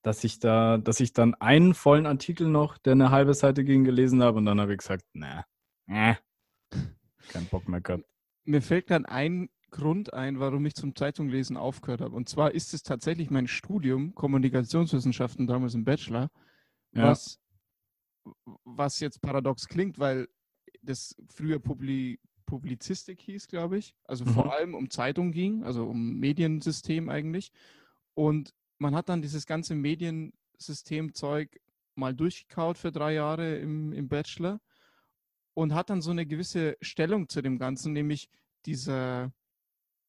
[0.00, 3.84] dass ich da, dass ich dann einen vollen Artikel noch, der eine halbe Seite ging,
[3.84, 5.44] gelesen habe und dann habe ich gesagt, na,
[5.86, 6.14] äh,
[7.28, 8.04] kein Bock mehr gehabt.
[8.44, 12.16] Mir fällt gerade ein Grund ein, warum ich zum Zeitunglesen aufgehört habe.
[12.16, 16.30] Und zwar ist es tatsächlich mein Studium Kommunikationswissenschaften damals im Bachelor,
[16.94, 17.10] Ja.
[17.10, 17.38] was,
[18.64, 20.28] was jetzt paradox klingt, weil
[20.82, 23.94] das früher Publi Publizistik hieß, glaube ich.
[24.04, 24.50] Also vor Mhm.
[24.50, 27.50] allem um Zeitung ging, also um Mediensystem eigentlich.
[28.12, 31.58] Und man hat dann dieses ganze Mediensystemzeug
[31.94, 34.60] mal durchgekaut für drei Jahre im, im Bachelor
[35.54, 38.28] und hat dann so eine gewisse Stellung zu dem Ganzen, nämlich
[38.66, 39.32] dieser,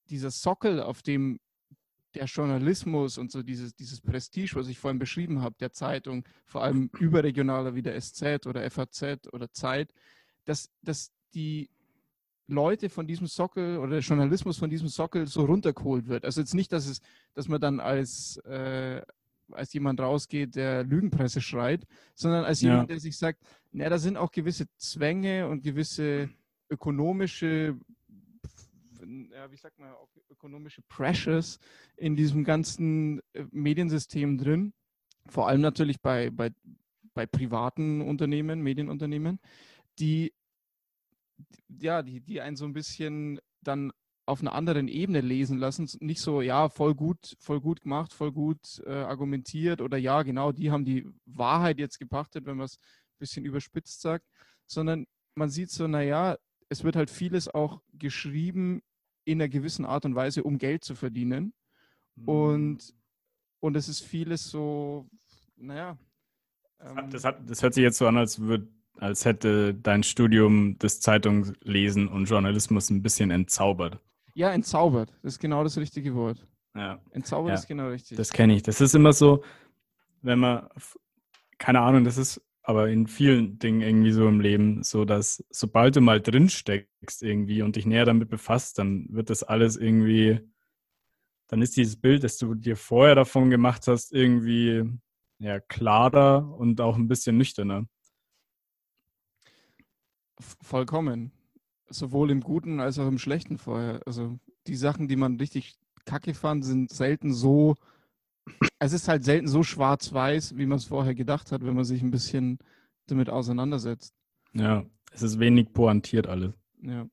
[0.10, 1.39] dieser Sockel, auf dem
[2.15, 6.63] der Journalismus und so dieses, dieses Prestige, was ich vorhin beschrieben habe, der Zeitung, vor
[6.63, 9.93] allem überregionaler wie der SZ oder FAZ oder Zeit,
[10.45, 11.69] dass, dass die
[12.47, 16.25] Leute von diesem Sockel oder der Journalismus von diesem Sockel so runtergeholt wird.
[16.25, 17.01] Also jetzt nicht, dass es,
[17.34, 19.01] dass man dann als, äh,
[19.51, 22.69] als jemand rausgeht, der Lügenpresse schreit, sondern als Ja.
[22.71, 23.39] jemand, der sich sagt,
[23.71, 26.30] na, da sind auch gewisse Zwänge und gewisse
[26.69, 27.78] ökonomische,
[29.32, 29.94] ja, wie sagt man,
[30.30, 31.60] ökonomische Pressures
[31.96, 34.74] in diesem ganzen äh, Mediensystem drin.
[35.28, 36.52] Vor allem natürlich bei, bei,
[37.13, 39.39] bei privaten Unternehmen, Medienunternehmen,
[40.00, 40.34] die
[41.68, 43.91] ja, die, die einen so ein bisschen dann
[44.26, 45.88] auf einer anderen Ebene lesen lassen.
[46.00, 50.52] Nicht so, ja, voll gut, voll gut gemacht, voll gut äh, argumentiert oder ja, genau,
[50.52, 54.26] die haben die Wahrheit jetzt gepachtet, wenn man es ein bisschen überspitzt sagt,
[54.65, 56.38] sondern man sieht so, naja,
[56.70, 58.82] es wird halt vieles auch geschrieben
[59.26, 61.54] in einer gewissen Art und Weise, um Geld zu verdienen.
[62.26, 62.94] Und,
[63.60, 65.06] und es ist vieles so,
[65.58, 65.98] naja.
[66.80, 70.78] ähm, das, hat, das hört sich jetzt so an, als, würd, als hätte dein Studium
[70.80, 74.00] des Zeitunglesen und Journalismus ein bisschen entzaubert.
[74.34, 75.12] ja, entzaubert.
[75.24, 76.48] Das ist genau das richtige Wort.
[76.76, 77.00] Ja.
[77.12, 78.18] Entzaubert Ja, ist genau richtig.
[78.18, 78.64] Das kenne ich.
[78.64, 79.44] Das ist immer so,
[80.22, 80.68] wenn man,
[81.58, 85.95] keine Ahnung, das ist aber in vielen Dingen irgendwie so im Leben, so dass sobald
[85.95, 90.39] du mal drin steckst irgendwie und dich näher damit befasst, dann wird das alles irgendwie,
[91.47, 94.84] dann ist dieses Bild, das du dir vorher davon gemacht hast, irgendwie
[95.39, 97.86] ja, klarer und auch ein bisschen nüchterner.
[100.39, 101.32] Vollkommen.
[101.88, 104.01] Sowohl im Guten als auch im Schlechten vorher.
[104.08, 107.75] Also die Sachen, die man richtig kacke fand, sind selten so.
[108.80, 112.02] Es ist halt selten so schwarz-weiß, wie man es vorher gedacht hat, wenn man sich
[112.02, 112.60] ein bisschen
[113.08, 114.14] damit auseinandersetzt.
[114.54, 116.54] Ja, es ist wenig pointiert alles.
[116.82, 117.08] Ja.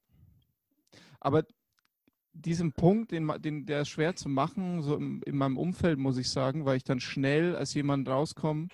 [1.21, 1.45] Aber
[2.33, 6.19] diesen Punkt, den, den, der ist schwer zu machen, so im, in meinem Umfeld, muss
[6.19, 8.69] ich sagen, weil ich dann schnell als jemand rauskomme,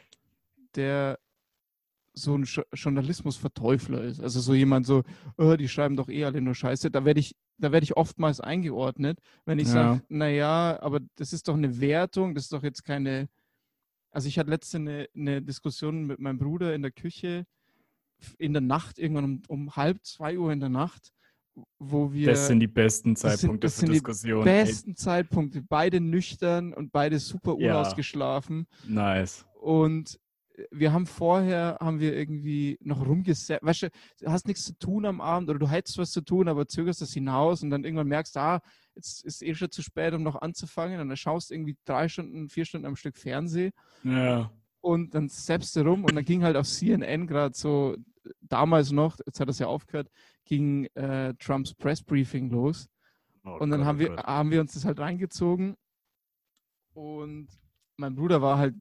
[0.75, 1.19] der
[2.19, 4.21] so ein Jo- Journalismusverteufler ist.
[4.21, 5.03] Also so jemand so,
[5.37, 6.91] oh, die schreiben doch eh alle nur Scheiße.
[6.91, 9.73] Da werde ich, da werde ich oftmals eingeordnet, wenn ich Ja.
[9.73, 13.29] sage, naja, aber das ist doch eine Wertung, das ist doch jetzt keine.
[14.11, 17.47] Also ich hatte letzte eine, eine Diskussion mit meinem Bruder in der Küche
[18.39, 21.13] in der Nacht, irgendwann um, um halb zwei Uhr in der Nacht,
[21.79, 24.47] wo wir Das sind die besten das sind- Zeitpunkte das für sind die Diskussionen.
[24.49, 27.79] Ey, besten Zeitpunkte, beide nüchtern und beide super Ja.
[27.81, 28.67] unausgeschlafen.
[28.89, 29.45] nice.
[29.61, 30.19] Und
[30.71, 33.63] wir haben vorher, haben wir irgendwie noch rumgesetzt.
[33.65, 33.91] Weißt du,
[34.27, 37.13] hast nichts zu tun am Abend oder du hättest was zu tun, aber zögerst das
[37.13, 38.61] hinaus und dann irgendwann merkst, ah,
[38.95, 41.01] jetzt ist eh schon zu spät, um noch anzufangen.
[41.01, 44.51] Und dann schaust du irgendwie drei Stunden, vier Stunden am Stück Fernsehen Ja.
[44.81, 45.29] und dann
[45.77, 47.97] du rum und dann ging halt auf CNN gerade so,
[48.41, 50.11] damals noch, jetzt hat das ja aufgehört,
[50.45, 52.89] ging äh, Trumps Pressbriefing los.
[53.45, 54.25] Oh Und dann Gott, haben, oh wir, Gott.
[54.25, 55.77] haben wir uns das halt reingezogen.
[56.95, 57.49] Und
[57.97, 58.75] mein Bruder war halt,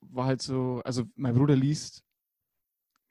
[0.00, 2.04] war halt so, also mein Bruder liest,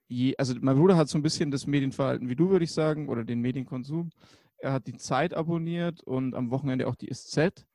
[0.08, 3.10] je, also mein Bruder hat so ein bisschen das Medienverhalten wie du, würde ich sagen,
[3.10, 4.10] oder den Medienkonsum.
[4.58, 7.66] Er hat die Zeit abonniert und am Wochenende auch die SZ.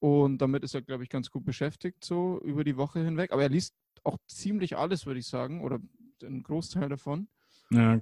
[0.00, 3.32] Und damit ist er, glaube ich, ganz gut beschäftigt, so über die Woche hinweg.
[3.32, 5.80] Aber er liest auch ziemlich alles, würde ich sagen, oder
[6.22, 7.28] einen Großteil davon.
[7.70, 8.00] Ja,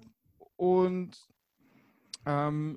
[0.57, 1.27] Und
[2.27, 2.77] ähm,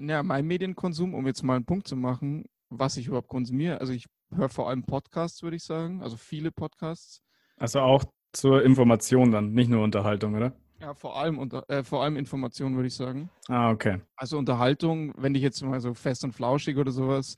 [0.00, 3.80] ja, mein Medienkonsum, um jetzt mal einen Punkt zu machen, was ich überhaupt konsumiere.
[3.80, 6.02] Also ich höre vor allem Podcasts, würde ich sagen.
[6.02, 7.22] Also viele Podcasts.
[7.56, 10.54] also auch zur Information dann, nicht nur Unterhaltung, oder?
[10.80, 13.30] Ja, vor allem, unter, äh, vor allem Informationen, würde ich sagen.
[13.48, 14.00] Ah, okay.
[14.16, 17.36] Also Unterhaltung, wenn ich jetzt mal so fest und flauschig oder sowas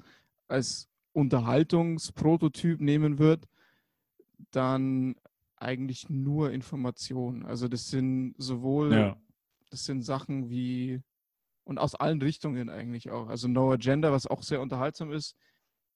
[0.49, 3.47] als Unterhaltungsprototyp nehmen würde,
[4.51, 5.17] dann
[5.57, 7.45] eigentlich nur Informationen.
[7.45, 9.17] Also das sind sowohl, Ja.
[9.71, 11.03] das sind Sachen wie,
[11.65, 13.29] und aus allen Richtungen eigentlich auch.
[13.29, 15.37] Also No Agenda, was auch sehr unterhaltsam ist,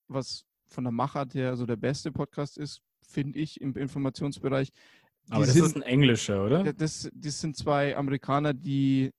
[0.08, 4.70] was von der Machart her so der beste Podcast ist, finde ich im Informationsbereich.
[5.26, 6.72] Die Aber das sind, ist ein englischer, oder?
[6.72, 9.10] das, das sind zwei Amerikaner, die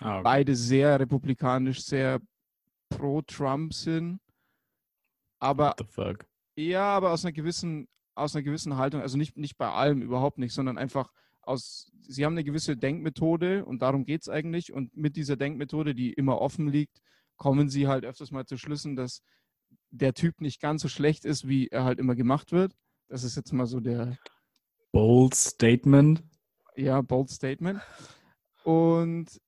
[0.00, 0.22] Ah, okay.
[0.22, 2.20] beide sehr republikanisch, sehr
[2.88, 4.18] pro Trump sind.
[5.40, 5.74] Aber
[6.56, 10.38] ja, aber aus einer gewissen, aus einer gewissen Haltung, also nicht, nicht bei allem, überhaupt
[10.38, 14.72] nicht, sondern einfach aus, sie haben eine gewisse Denkmethode und darum geht es eigentlich.
[14.72, 17.00] Und mit dieser Denkmethode, die immer offen liegt,
[17.36, 19.22] kommen sie halt öfters mal zu Schlüssen, dass
[19.90, 22.74] der Typ nicht ganz so schlecht ist, wie er halt immer gemacht wird.
[23.08, 24.18] Das ist jetzt mal so der,
[24.92, 26.22] Bold Statement.
[26.76, 27.80] ja, bold Statement.
[28.64, 29.40] Und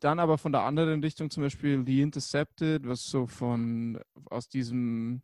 [0.00, 5.22] dann aber von der anderen Richtung zum Beispiel The Intercepted, was so von aus diesem,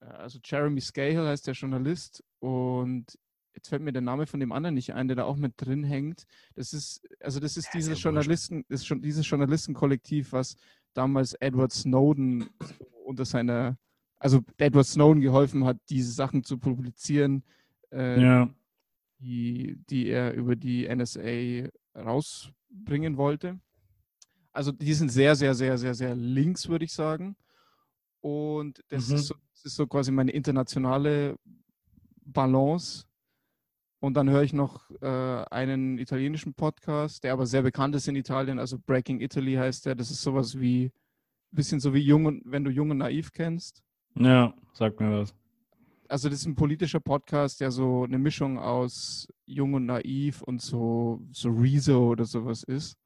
[0.00, 3.18] äh, also Jeremy Scahill heißt der Journalist und
[3.54, 5.84] jetzt fällt mir der Name von dem anderen nicht ein, der da auch mit drin
[5.84, 6.24] hängt.
[6.54, 8.02] Das ist, also das ist Ja, dieses.
[8.02, 10.56] Journalisten, ist schon dieses Journalistenkollektiv, was
[10.94, 13.76] damals Edward Snowden so unter seiner,
[14.18, 17.42] also Edward Snowden geholfen hat, diese Sachen zu publizieren,
[17.90, 18.50] äh, Ja.
[19.18, 23.58] die, die er über die NSA rausbringen wollte.
[24.52, 27.36] Also die sind sehr, sehr, sehr, sehr, sehr links, würde ich sagen.
[28.20, 29.14] Und das, Mhm.
[29.16, 31.36] ist so, das ist so quasi meine internationale
[32.24, 33.04] Balance.
[34.00, 35.06] Und dann höre ich noch äh,
[35.50, 39.94] einen italienischen Podcast, der aber sehr bekannt ist in Italien, also Breaking Italy heißt der.
[39.96, 40.92] Das ist sowas wie,
[41.50, 43.82] bisschen so wie Jung und, wenn du Jung und Naiv kennst
[44.14, 45.34] Ja, sag mir was.
[46.08, 50.60] also das ist ein politischer Podcast, der so eine Mischung aus Jung und Naiv und
[50.62, 52.96] so, so Rezo oder sowas ist.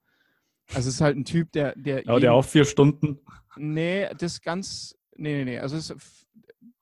[0.75, 3.19] Also es ist halt ein Typ, der, der, Aber der auch vier Stunden.
[3.57, 6.27] nee, das ganz, nee, nee, nee, also es, ist-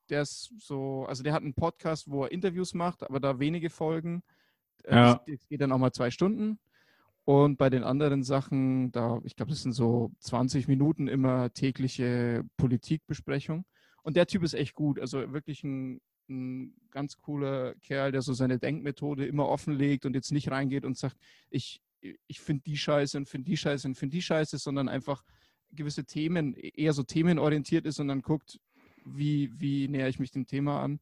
[0.08, 3.70] der ist so, also der hat einen Podcast, wo er Interviews macht, aber da wenige
[3.70, 4.22] Folgen.
[4.84, 5.22] Äh, Ja.
[5.26, 6.58] Das geht dann auch mal zwei Stunden.
[7.30, 12.42] Und bei den anderen Sachen, da, ich glaube, das sind so 20 Minuten immer tägliche
[12.56, 13.64] Politikbesprechung.
[14.02, 14.98] Und der Typ ist echt gut.
[14.98, 20.32] Also wirklich ein, ein ganz cooler Kerl, der so seine Denkmethode immer offenlegt und jetzt
[20.32, 21.16] nicht reingeht und sagt,
[21.50, 21.80] ich,
[22.26, 25.22] ich finde die Scheiße und finde die Scheiße und finde die Scheiße, sondern einfach
[25.70, 28.58] gewisse Themen, eher so themenorientiert ist und dann guckt,
[29.04, 30.98] wie, wie näher ich mich dem Thema an.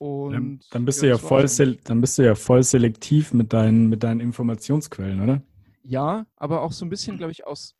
[0.00, 3.34] Und Dann, dann bist du ja das war's voll, dann bist du ja voll selektiv
[3.34, 5.42] mit deinen, mit deinen Informationsquellen, oder?
[5.82, 7.76] Ja, aber auch so ein bisschen, glaube ich, aus,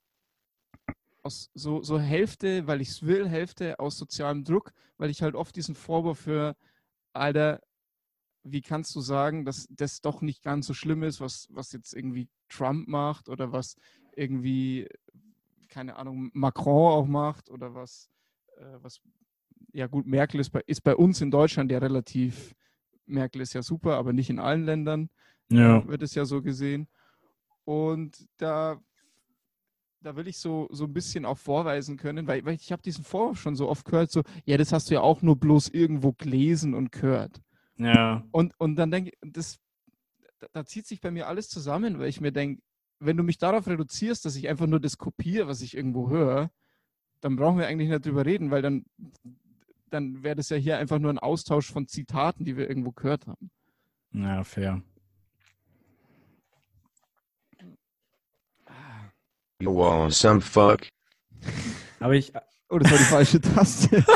[1.22, 5.34] aus so, so Hälfte, weil ich es will, Hälfte aus sozialem Druck, weil ich halt
[5.34, 6.56] oft diesen Vorwurf höre,
[7.14, 7.62] Alter,
[8.42, 11.94] wie kannst du sagen, dass das doch nicht ganz so schlimm ist, was, was jetzt
[11.94, 13.76] irgendwie Trump macht oder was
[14.14, 14.86] irgendwie,
[15.70, 18.10] keine Ahnung, Macron auch macht oder was,
[18.58, 19.00] äh, was
[19.72, 22.54] ja gut, Merkel ist bei, ist bei uns in Deutschland ja relativ,
[23.06, 25.10] Merkel ist ja super, aber nicht in allen Ländern
[25.50, 25.86] Ja.
[25.86, 26.86] wird es ja so gesehen.
[27.64, 28.80] Und da,
[30.00, 33.04] da will ich so, so ein bisschen auch vorweisen können, weil, weil ich habe diesen
[33.04, 36.12] Vorwurf schon so oft gehört, so, ja, das hast du ja auch nur bloß irgendwo
[36.12, 37.40] gelesen und gehört.
[37.76, 38.24] Ja.
[38.30, 39.58] Und, und dann denke ich, das,
[40.38, 42.62] da, da zieht sich bei mir alles zusammen, weil ich mir denke,
[42.98, 46.50] wenn du mich darauf reduzierst, dass ich einfach nur das kopiere, was ich irgendwo höre,
[47.20, 48.84] dann brauchen wir eigentlich nicht drüber reden, weil dann,
[49.90, 53.26] dann wäre das ja hier einfach nur ein Austausch von Zitaten, die wir irgendwo gehört
[53.26, 53.50] haben.
[54.12, 54.82] Ja, fair.
[59.60, 60.86] You want some fuck?
[62.00, 62.32] Aber ich,
[62.72, 64.04] Oh, das war die falsche Taste.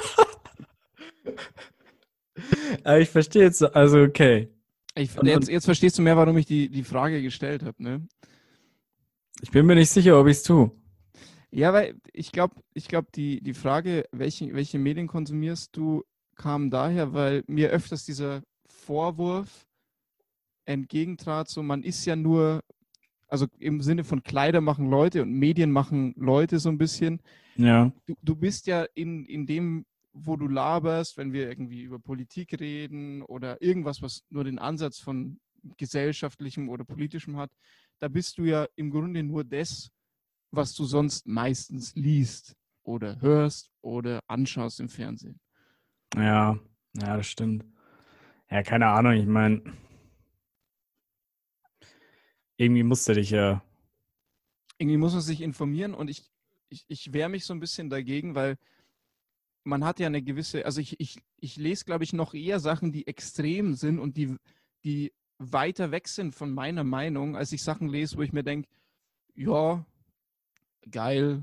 [2.84, 4.48] aber ich verstehe jetzt, so- also okay.
[4.94, 8.06] Ich, Und- jetzt, jetzt verstehst du mehr, warum ich die, die Frage gestellt habe, ne?
[9.42, 10.70] Ich bin mir nicht sicher, ob ich es tue.
[11.54, 16.02] Ja, weil ich glaube, ich glaub, die, die Frage, welche, welche Medien konsumierst du,
[16.34, 19.64] kam daher, weil mir öfters dieser Vorwurf
[20.64, 22.60] entgegentrat, so man ist ja nur,
[23.28, 27.20] also im Sinne von Kleider machen Leute und Medien machen Leute so ein bisschen.
[27.54, 27.92] Ja.
[28.06, 32.58] Du, du bist ja in, in dem, wo du laberst, wenn wir irgendwie über Politik
[32.58, 35.38] reden oder irgendwas, was nur den Ansatz von
[35.76, 37.52] gesellschaftlichem oder politischem hat,
[38.00, 39.92] da bist du ja im Grunde nur das,
[40.56, 45.40] was du sonst meistens liest oder hörst oder anschaust im Fernsehen.
[46.14, 46.58] Ja,
[46.94, 47.64] ja, das stimmt.
[48.50, 49.62] Ja, keine Ahnung, ich meine,
[52.56, 53.62] irgendwie musste dich ja.
[54.78, 56.30] Irgendwie muss man sich informieren und ich,
[56.68, 58.58] ich, ich wehre mich so ein bisschen dagegen, weil
[59.64, 62.92] man hat ja eine gewisse, also ich, ich, ich lese, glaube ich, noch eher Sachen,
[62.92, 64.36] die extrem sind und die,
[64.84, 68.68] die weiter weg sind von meiner Meinung, als ich Sachen lese, wo ich mir denke,
[69.34, 69.84] ja,
[70.90, 71.42] geil,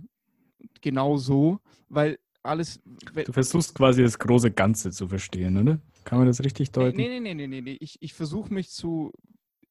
[0.82, 2.82] genau so, weil alles,
[3.26, 5.80] Du versuchst quasi das große Ganze zu verstehen, oder?
[6.04, 6.98] Kann man das richtig Nee, deuten?
[6.98, 7.78] nee, nee, nee, nee, nee.
[7.80, 9.12] Ich, ich versuche mich zu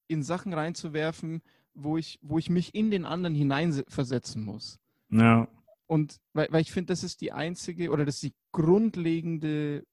[0.06, 1.42] in Sachen reinzuwerfen,
[1.74, 4.78] wo ich, wo ich mich in den anderen hineinversetzen muss.
[5.10, 5.48] Ja.
[5.86, 9.84] Und weil, weil ich finde, das ist die einzige oder das ist die grundlegende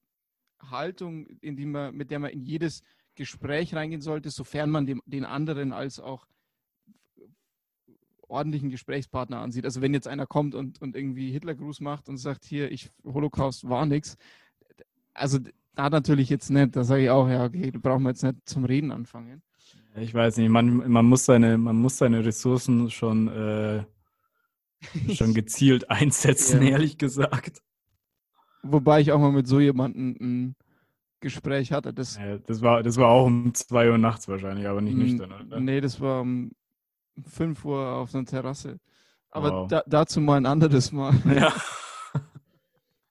[0.60, 2.82] Haltung, in die man, mit der man in jedes
[3.16, 6.26] Gespräch reingehen sollte, sofern man dem, den anderen als auch
[8.28, 9.64] ordentlichen Gesprächspartner ansieht.
[9.64, 13.68] Also wenn jetzt einer kommt und, und irgendwie Hitlergruß macht und sagt, hier, ich Holocaust
[13.68, 14.16] war nix,
[15.14, 15.38] also
[15.74, 18.36] da natürlich jetzt nicht, da sage ich auch, ja, okay, da brauchen wir jetzt nicht
[18.48, 19.42] zum Reden anfangen.
[19.96, 23.84] Ich weiß nicht, man, man, muss, seine, man muss seine Ressourcen schon, äh,
[25.08, 26.62] schon gezielt einsetzen, Ja.
[26.62, 27.62] ehrlich gesagt.
[28.62, 30.56] Wobei ich auch mal mit so jemandem ein
[31.20, 31.94] Gespräch hatte.
[31.94, 34.98] Das, Ja, das, war, das war auch um 2 Uhr nachts wahrscheinlich, aber nicht Mm,
[34.98, 35.64] nüchtern, oder?
[35.64, 36.50] Nee, das war um
[37.26, 38.78] 5 Uhr auf einer Terrasse.
[39.30, 39.68] Aber Wow.
[39.68, 41.12] da, dazu mal ein anderes Mal.
[41.26, 41.54] Ja.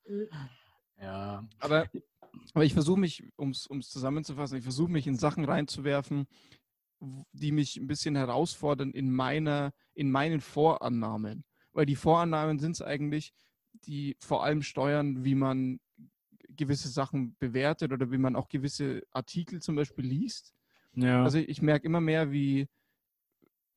[1.02, 1.48] ja.
[1.60, 1.88] Aber,
[2.54, 6.28] aber ich versuche mich, um es zusammenzufassen, ich versuche mich in Sachen reinzuwerfen,
[7.32, 11.44] die mich ein bisschen herausfordern in, meiner, in meinen Vorannahmen.
[11.74, 13.34] Weil die Vorannahmen sind es eigentlich,
[13.74, 15.80] die vor allem steuern, wie man
[16.50, 20.56] gewisse Sachen bewertet oder wie man auch gewisse Artikel zum Beispiel liest.
[20.94, 21.24] Ja.
[21.24, 22.68] Also ich merke immer mehr, wie,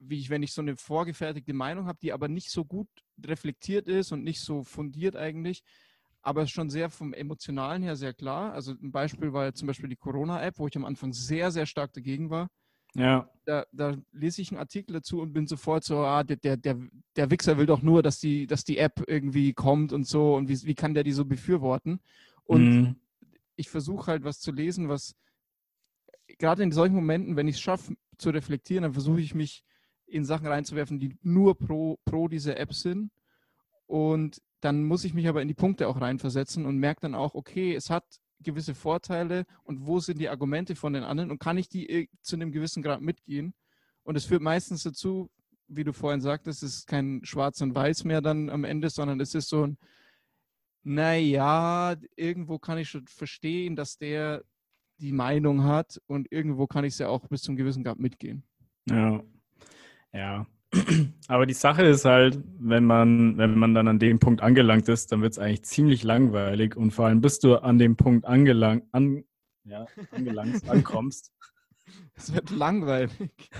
[0.00, 2.88] wie ich, wenn ich so eine vorgefertigte Meinung habe, die aber nicht so gut
[3.24, 5.62] reflektiert ist und nicht so fundiert eigentlich,
[6.22, 8.52] aber schon sehr vom Emotionalen her sehr klar.
[8.52, 11.66] Also ein Beispiel war jetzt zum Beispiel die Corona-App, wo ich am Anfang sehr, sehr
[11.66, 12.48] stark dagegen war.
[12.94, 13.28] ja.
[13.46, 16.78] Da, da lese ich einen Artikel dazu und bin sofort so, ah, der, der, der,
[17.16, 20.48] der Wichser will doch nur, dass die, dass die App irgendwie kommt und so und
[20.48, 22.00] wie, wie kann der die so befürworten?
[22.44, 22.96] Und Mhm.
[23.56, 25.14] ich versuche halt was zu lesen, was
[26.38, 29.64] gerade in solchen Momenten, wenn ich es schaffe zu reflektieren, dann versuche ich mich
[30.10, 33.10] in Sachen reinzuwerfen, die nur pro, pro diese App sind.
[33.86, 37.34] Und dann muss ich mich aber in die Punkte auch reinversetzen und merke dann auch,
[37.34, 38.04] okay, es hat
[38.40, 42.08] gewisse Vorteile und wo sind die Argumente von den anderen und kann ich die eh
[42.22, 43.54] zu einem gewissen Grad mitgehen?
[44.02, 45.30] Und es führt meistens dazu,
[45.68, 49.20] wie du vorhin sagtest, es ist kein Schwarz und Weiß mehr dann am Ende, sondern
[49.20, 49.78] es ist so ein,
[50.82, 54.42] naja, irgendwo kann ich schon verstehen, dass der
[54.98, 58.44] die Meinung hat und irgendwo kann ich es ja auch bis zum gewissen Grad mitgehen.
[58.88, 59.22] Ja.
[60.12, 60.46] Ja.
[61.26, 65.10] Aber die Sache ist halt, wenn man, wenn man dann an dem Punkt angelangt ist,
[65.10, 68.84] dann wird es eigentlich ziemlich langweilig und vor allem bis du an dem Punkt angelangt,
[68.92, 69.24] an,
[69.64, 71.32] ja, angelangt, ankommst.
[72.14, 73.50] Es wird langweilig.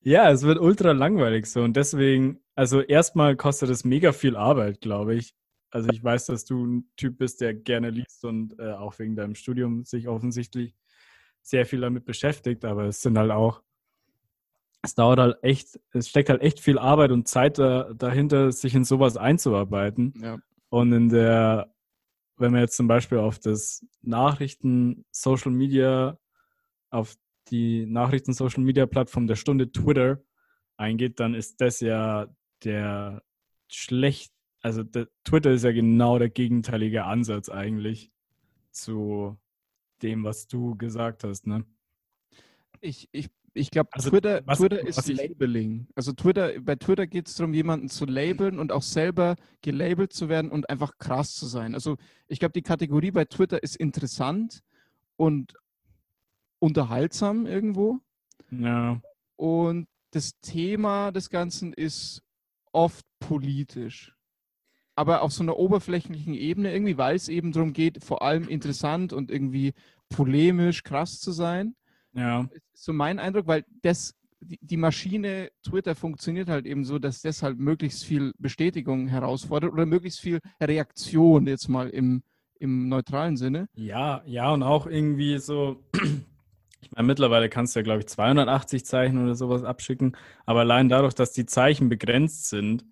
[0.00, 4.80] Ja, es wird ultra langweilig so und deswegen, also erstmal kostet es mega viel Arbeit,
[4.80, 5.34] glaube ich.
[5.70, 9.14] Also ich weiß, dass du ein Typ bist, der gerne liest und äh, auch wegen
[9.14, 10.74] deinem Studium sich offensichtlich
[11.42, 13.62] sehr viel damit beschäftigt, aber es sind halt auch,
[14.82, 18.74] es dauert halt echt, es steckt halt echt viel Arbeit und Zeit da, dahinter, sich
[18.74, 20.14] in sowas einzuarbeiten.
[20.20, 20.38] Ja.
[20.68, 21.74] Und in der,
[22.36, 26.18] wenn man jetzt zum Beispiel auf das Nachrichten, Social Media,
[26.90, 27.16] auf
[27.48, 30.22] die Nachrichten, Social Media Plattform der Stunde Twitter
[30.76, 32.28] eingeht, dann ist das ja
[32.64, 33.22] der
[33.68, 38.10] schlecht, also der, Twitter ist ja genau der gegenteilige Ansatz eigentlich
[38.70, 39.38] zu
[40.02, 41.64] dem, was du gesagt hast, ne?
[42.80, 45.86] Ich, ich, ich glaube, Also, Twitter, was- Twitter ist was ich- Labeling.
[45.94, 50.28] Also Twitter, bei Twitter geht es darum, jemanden zu labeln und auch selber gelabelt zu
[50.28, 51.74] werden und einfach krass zu sein.
[51.74, 51.96] Also
[52.28, 54.60] ich glaube, die Kategorie bei Twitter ist interessant
[55.16, 55.54] und
[56.58, 57.98] unterhaltsam irgendwo.
[58.50, 59.00] Ja,
[59.36, 62.22] Und das Thema des Ganzen ist
[62.72, 64.14] oft politisch.
[64.94, 69.12] Aber auf so einer oberflächlichen Ebene irgendwie, weil es eben darum geht, vor allem interessant
[69.12, 69.74] und irgendwie
[70.08, 71.74] polemisch krass zu sein.
[72.16, 77.22] Ja, ist so mein Eindruck, weil das, die, Maschine Twitter funktioniert halt eben so, dass
[77.22, 82.22] das halt möglichst viel Bestätigung herausfordert oder möglichst viel Reaktion jetzt mal im,
[82.58, 83.68] im neutralen Sinne.
[83.74, 85.84] ja, ja, und auch irgendwie so,
[86.80, 90.88] ich meine, mittlerweile kannst du ja, glaube ich, 280 Zeichen oder sowas abschicken, aber allein
[90.88, 92.84] dadurch, dass die Zeichen begrenzt sind,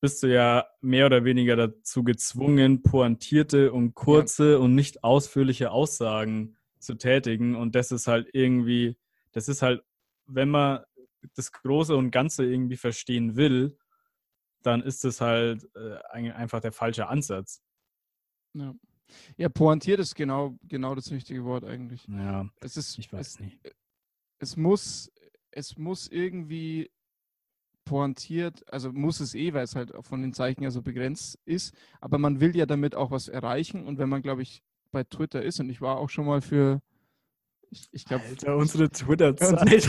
[0.00, 6.55] bist du ja mehr oder weniger dazu gezwungen, pointierte und kurze und nicht ausführliche Aussagen
[6.78, 7.54] zu tätigen.
[7.54, 8.96] Und das ist halt irgendwie,
[9.32, 9.82] das ist halt,
[10.26, 10.80] wenn man
[11.34, 13.76] das Große und Ganze irgendwie verstehen will,
[14.62, 17.62] dann ist das halt äh, ein- einfach der falsche Ansatz.
[18.54, 18.74] Ja,
[19.36, 22.08] ja pointiert ist genau, genau das richtige Wort eigentlich.
[22.08, 23.60] Ja, Es ist, ich weiß es, nicht.
[24.38, 25.12] es muss,
[25.50, 26.90] es muss irgendwie
[27.84, 31.74] pointiert, also muss es eh, weil es halt von den Zeichen ja so begrenzt ist,
[32.00, 34.62] aber man will ja damit auch was erreichen und wenn man, glaube ich,
[34.92, 36.80] bei Twitter ist und ich war auch schon mal für,
[37.70, 39.88] ich, ich glaube, Alter, unsere Twitter-Zeit.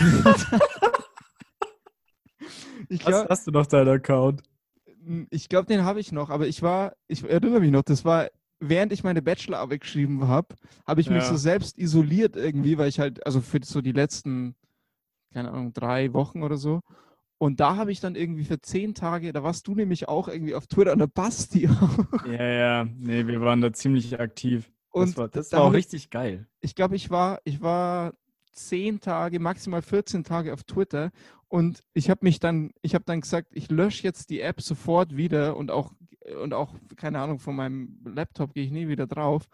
[2.88, 4.42] ich hast du noch deinen Account?
[5.30, 8.28] ich glaube, den habe ich noch, aber ich war, ich erinnere mich noch, das war
[8.60, 11.28] während ich meine Bachelorarbeit geschrieben habe, habe ich mich Ja.
[11.30, 14.54] so selbst isoliert irgendwie, weil ich halt, also für so die letzten,
[15.32, 16.80] keine Ahnung, drei Wochen oder so.
[17.40, 20.56] Und da habe ich dann irgendwie für zehn Tage, da warst du nämlich auch irgendwie
[20.56, 21.68] auf Twitter an der Basti.
[22.26, 24.72] Ja, ja, nee, wir waren da ziemlich aktiv.
[24.98, 26.46] Und das war, das da war auch richtig geil.
[26.60, 28.14] ich glaube, ich war, ich war
[28.52, 31.10] zehn Tage, maximal 14 Tage auf Twitter
[31.48, 35.16] und ich habe mich dann, ich habe dann gesagt, ich lösche jetzt die App sofort
[35.16, 35.92] wieder und auch,
[36.42, 39.48] und auch, keine Ahnung, von meinem Laptop gehe ich nie wieder drauf,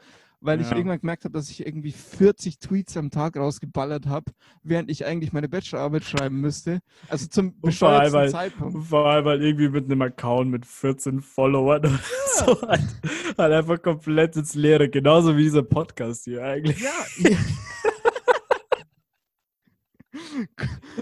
[0.45, 0.77] weil ich Ja.
[0.77, 4.33] irgendwann gemerkt habe, dass ich irgendwie 40 Tweets am Tag rausgeballert habe,
[4.63, 6.81] während ich eigentlich meine Bachelorarbeit schreiben müsste.
[7.09, 8.87] Also zum Und vor allem, bescheuertsten weil- Zeitpunkt.
[8.89, 12.01] Vor allem halt irgendwie mit einem Account mit 14 Followern oder
[12.37, 12.61] so.
[12.63, 12.83] Halt,
[13.39, 14.89] halt einfach komplett ins Leere.
[14.89, 16.81] Genauso wie dieser Podcast hier eigentlich.
[16.81, 16.91] Ja,
[17.31, 17.37] ja.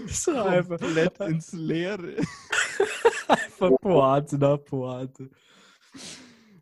[0.07, 2.15] So einfach, komplett ins Leere.
[3.27, 4.57] einfach Poate nach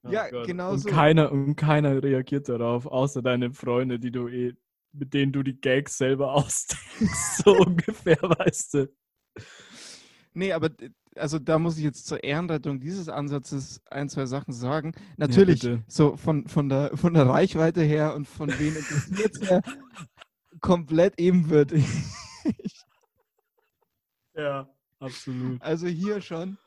[0.09, 0.47] Ja, Gott.
[0.47, 0.89] genau und so.
[0.89, 4.53] Keiner, und keiner reagiert darauf, außer deine Freunde, die du eh,
[4.93, 7.43] mit denen du die Gags selber ausdenkst.
[7.43, 8.93] So ungefähr, weißt du.
[10.33, 14.53] Nee, aber d- also da muss ich jetzt zur Ehrenrettung dieses Ansatzes ein, zwei Sachen
[14.53, 14.93] sagen.
[15.17, 15.83] Natürlich, bitte.
[15.87, 19.61] so von, von, der, von der Reichweite her und von wen interessiert es her,
[20.61, 21.85] komplett ebenbürtig.
[24.35, 25.61] Ja, absolut.
[25.61, 26.57] Also hier schon.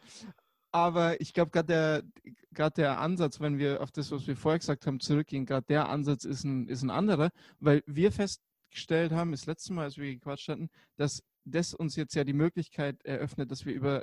[0.74, 4.58] Aber ich glaube, gerade der, grad der Ansatz, wenn wir auf das, was wir vorher
[4.58, 9.30] gesagt haben, zurückgehen, gerade der Ansatz ist ein, ist ein anderer, weil wir festgestellt haben,
[9.30, 13.52] das letzte Mal, als wir gequatscht hatten, dass das uns jetzt ja die Möglichkeit eröffnet,
[13.52, 14.02] dass wir über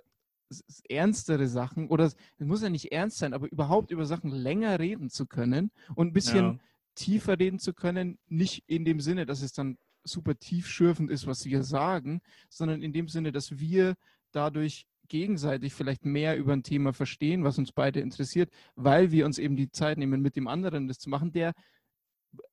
[0.87, 4.79] ernstere Sachen oder es es muss ja nicht ernst sein, aber überhaupt über Sachen länger
[4.79, 6.59] reden zu können und ein bisschen Ja.
[6.95, 11.45] tiefer reden zu können, nicht in dem Sinne, dass es dann super tiefschürfend ist, was
[11.45, 13.95] wir sagen, sondern in dem Sinne, dass wir
[14.31, 19.37] dadurch gegenseitig vielleicht mehr über ein Thema verstehen, was uns beide interessiert, weil wir uns
[19.39, 21.53] eben die Zeit nehmen, mit dem anderen das zu machen, der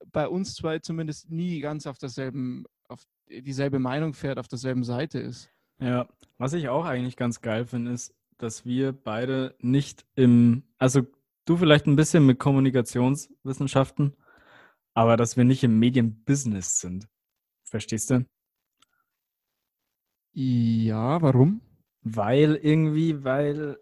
[0.07, 5.21] bei uns zwei zumindest nie ganz auf derselben, auf dieselbe Meinung fährt, auf derselben Seite
[5.21, 5.51] ist.
[5.81, 11.03] Ja, was ich auch eigentlich ganz geil finde, ist, dass wir beide nicht im, also
[11.45, 14.17] du vielleicht ein bisschen mit Kommunikationswissenschaften,
[14.95, 17.09] aber dass wir nicht im Medienbusiness sind.
[17.63, 18.27] Verstehst du?
[20.33, 21.61] Ja, warum?
[22.15, 23.79] Weil irgendwie, weil,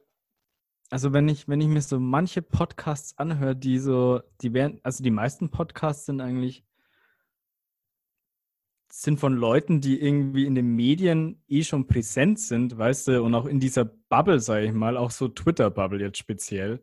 [0.90, 5.04] also wenn ich, wenn ich mir so manche Podcasts anhöre, die so, die werden, also
[5.04, 6.64] die meisten Podcasts sind eigentlich,
[8.90, 13.34] sind von Leuten, die irgendwie in den Medien eh schon präsent sind, weißt du, und
[13.34, 16.82] auch in dieser Bubble, sage ich mal, auch so Twitter-Bubble jetzt speziell.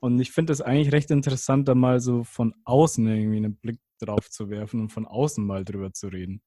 [0.00, 3.80] Und ich finde es eigentlich recht interessant, da mal so von außen irgendwie einen Blick
[4.00, 6.42] drauf zu werfen und von außen mal drüber zu reden.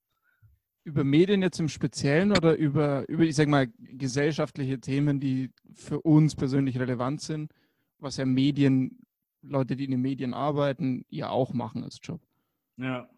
[0.88, 6.00] Über Medien jetzt im Speziellen oder über, über, ich sag mal, gesellschaftliche Themen, die für
[6.00, 7.52] uns persönlich relevant sind,
[8.00, 9.00] was ja Medien,
[9.42, 12.22] Leute, die in den Medien arbeiten, ja auch machen als Job.
[12.78, 13.10] Ja.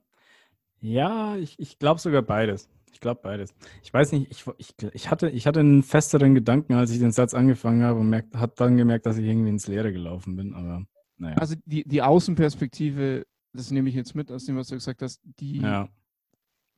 [0.82, 2.72] Ja, ich, ich glaube sogar beides.
[2.92, 3.54] Ich glaube beides.
[3.84, 7.12] Ich weiß nicht, ich, ich, ich, hatte, ich hatte einen festeren Gedanken, als ich den
[7.12, 10.56] Satz angefangen habe und merkt, habe dann gemerkt, dass ich irgendwie ins Leere gelaufen bin.
[10.56, 10.86] Aber
[11.18, 11.38] naja.
[11.38, 15.22] Also die, die Außenperspektive, das nehme ich jetzt mit aus dem, was du gesagt hast,
[15.24, 15.88] die ja.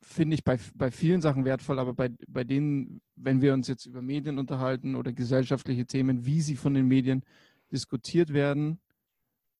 [0.02, 3.86] Finde ich bei, bei vielen Sachen wertvoll, aber bei, bei denen, wenn wir uns jetzt
[3.86, 7.22] über Medien unterhalten oder gesellschaftliche Themen, wie sie von den Medien
[7.70, 8.80] diskutiert werden,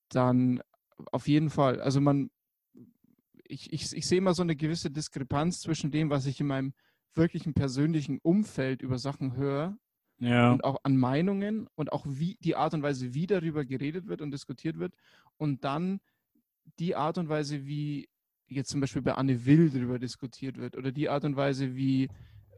[0.09, 0.61] dann
[1.12, 1.80] auf jeden Fall.
[1.80, 2.30] Also man,
[3.45, 6.74] ich, ich, ich sehe immer so eine gewisse Diskrepanz zwischen dem, was ich in meinem
[7.14, 9.76] wirklichen persönlichen Umfeld über Sachen höre
[10.18, 10.53] Ja.
[10.53, 14.22] und auch an Meinungen und auch wie die Art und Weise, wie darüber geredet wird
[14.22, 14.95] und diskutiert wird
[15.36, 16.01] und dann
[16.78, 18.09] die Art und Weise, wie
[18.57, 22.09] jetzt zum Beispiel bei Anne Will darüber diskutiert wird oder die Art und Weise, wie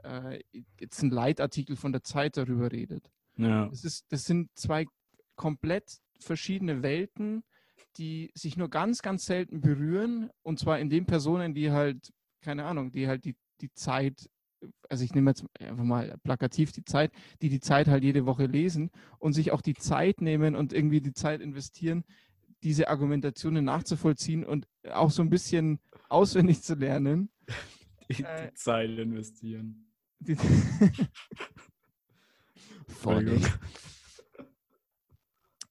[0.05, 0.41] äh,
[0.81, 3.11] jetzt ein Leitartikel von der Zeit darüber redet.
[3.37, 3.67] Ja.
[3.69, 4.87] Das, ist, das sind zwei
[5.37, 7.43] komplett verschiedene Welten,
[7.97, 10.31] die sich nur ganz, ganz selten berühren.
[10.43, 14.29] Und zwar in den Personen, die halt, keine Ahnung, die halt die, die Zeit,
[14.89, 18.47] also ich nehme jetzt einfach mal plakativ die Zeit, die die Zeit halt jede Woche
[18.47, 22.05] lesen und sich auch die Zeit nehmen und irgendwie die Zeit investieren,
[22.65, 27.31] diese Argumentationen nachzuvollziehen und auch so ein bisschen auswendig zu lernen.
[28.09, 29.87] Die, Äh, die Zeile investieren.
[30.19, 30.37] Die-.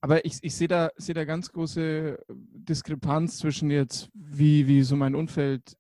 [0.02, 4.96] Aber ich, ich sehe da, sehe da ganz große Diskrepanz zwischen jetzt, wie, wie so
[4.96, 5.78] mein Umfeld,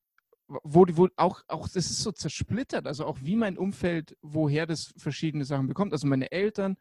[0.48, 4.94] wo, wo auch, auch, das ist so zersplittert, also auch wie mein Umfeld, woher das
[4.98, 5.92] verschiedene Sachen bekommt.
[5.92, 6.78] Also meine Eltern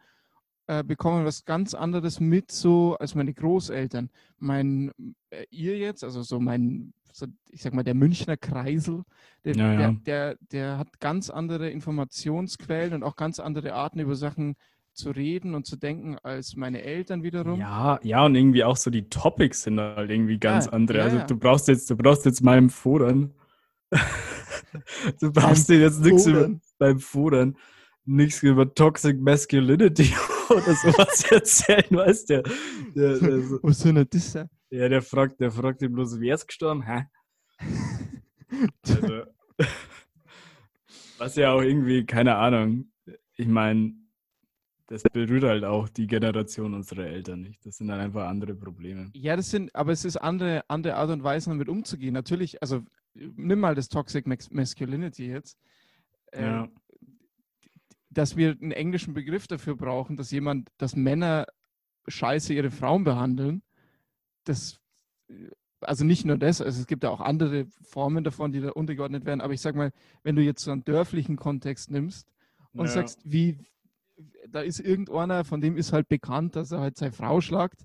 [0.66, 4.10] äh, bekommen was ganz anderes mit so als meine Großeltern.
[4.38, 4.92] Mein,
[5.30, 9.02] äh, ihr jetzt, also so mein, so, ich sag mal, der Münchner Kreisel,
[9.44, 9.78] der, Ja, ja.
[9.78, 14.54] Der, der, der hat ganz andere Informationsquellen und auch ganz andere Arten über Sachen
[14.94, 17.58] zu reden und zu denken als meine Eltern wiederum.
[17.58, 21.02] Ja, ja, und irgendwie auch so die Topics sind halt irgendwie ganz Ja, andere.
[21.02, 23.32] also du brauchst jetzt, du brauchst jetzt meinem Fodern.
[25.20, 27.56] du brauchst dir jetzt nichts über beim Fodern
[28.04, 30.12] nichts über Toxic Masculinity
[30.52, 32.42] oder sowas erzählen, weißt du?
[32.94, 34.48] Der, der, so- Was soll denn das sein?
[34.70, 36.82] ja, der fragt, der fragt ihn bloß, wer ist gestorben?
[36.82, 37.04] Hä?
[38.86, 39.22] Also,
[41.18, 42.90] was ja auch irgendwie, keine Ahnung.
[43.36, 43.94] Ich meine,
[44.88, 47.64] das berührt halt auch die Generation unserer Eltern nicht.
[47.64, 49.10] Das sind dann einfach andere Probleme.
[49.14, 52.12] Ja, das sind, aber es ist andere, andere Art und Weise, damit umzugehen.
[52.12, 52.82] Natürlich, also
[53.14, 55.56] nimm mal das Toxic Mas Masculinity jetzt.
[56.32, 56.68] Äh, Ja.
[58.12, 61.46] Dass wir einen englischen Begriff dafür brauchen, dass jemand, dass Männer
[62.08, 63.62] scheiße ihre Frauen behandeln.
[64.44, 64.80] Das,
[65.28, 65.48] äh,
[65.80, 69.24] also nicht nur das, also es gibt ja auch andere Formen davon, die da untergeordnet
[69.24, 69.40] werden.
[69.40, 69.92] Aber ich sag mal,
[70.22, 72.28] wenn du jetzt so einen dörflichen Kontext nimmst
[72.74, 72.92] und Ja.
[72.92, 73.58] sagst, wie,
[74.48, 77.84] da ist irgendeiner, von dem ist halt bekannt, dass er halt seine Frau schlagt.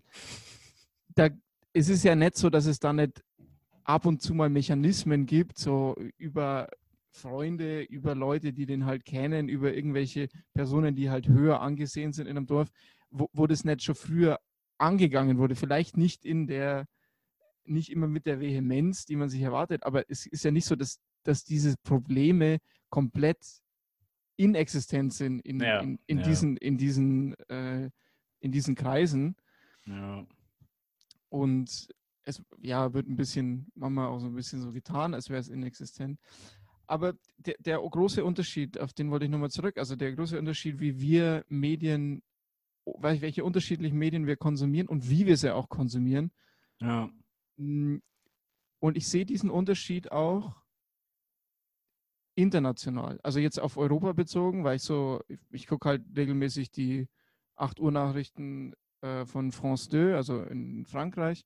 [1.16, 1.30] Da,
[1.74, 3.24] es ist ja nicht so, dass es da nicht
[3.84, 6.68] ab und zu mal Mechanismen gibt, so über
[7.18, 12.28] Freunde, über Leute, die den halt kennen, über irgendwelche Personen, die halt höher angesehen sind
[12.28, 12.70] in einem Dorf,
[13.10, 14.40] wo, wo das nicht schon früher
[14.78, 15.56] angegangen wurde.
[15.56, 16.88] Vielleicht nicht in der,
[17.66, 20.76] nicht immer mit der Vehemenz, die man sich erwartet, aber es ist ja nicht so,
[20.76, 22.60] dass, dass diese Probleme
[22.90, 23.44] komplett
[24.38, 26.24] inexistent sind in, Ja, in, in ja.
[26.24, 27.90] diesen, in diesen, äh,
[28.40, 29.36] in diesen Kreisen.
[29.86, 30.26] Ja.
[31.30, 31.90] Und
[32.24, 35.50] es ja, wird ein bisschen, manchmal auch so ein bisschen so getan, als wäre es
[35.50, 36.20] inexistent.
[36.88, 40.80] Aber der, der große Unterschied, auf den wollte ich nochmal zurück, also der große Unterschied,
[40.80, 42.24] wie wir Medien,
[42.86, 46.32] wel- welche unterschiedlichen Medien wir konsumieren und wie wir sie auch konsumieren.
[46.80, 47.10] ja.
[47.58, 47.98] Mm,
[48.80, 50.56] Und ich sehe diesen Unterschied auch
[52.36, 53.20] international.
[53.24, 57.08] Also jetzt auf Europa bezogen, weil ich so, ich, ich gucke halt regelmäßig die
[57.56, 61.46] 8 Uhr Nachrichten äh, von France 2, also in Frankreich.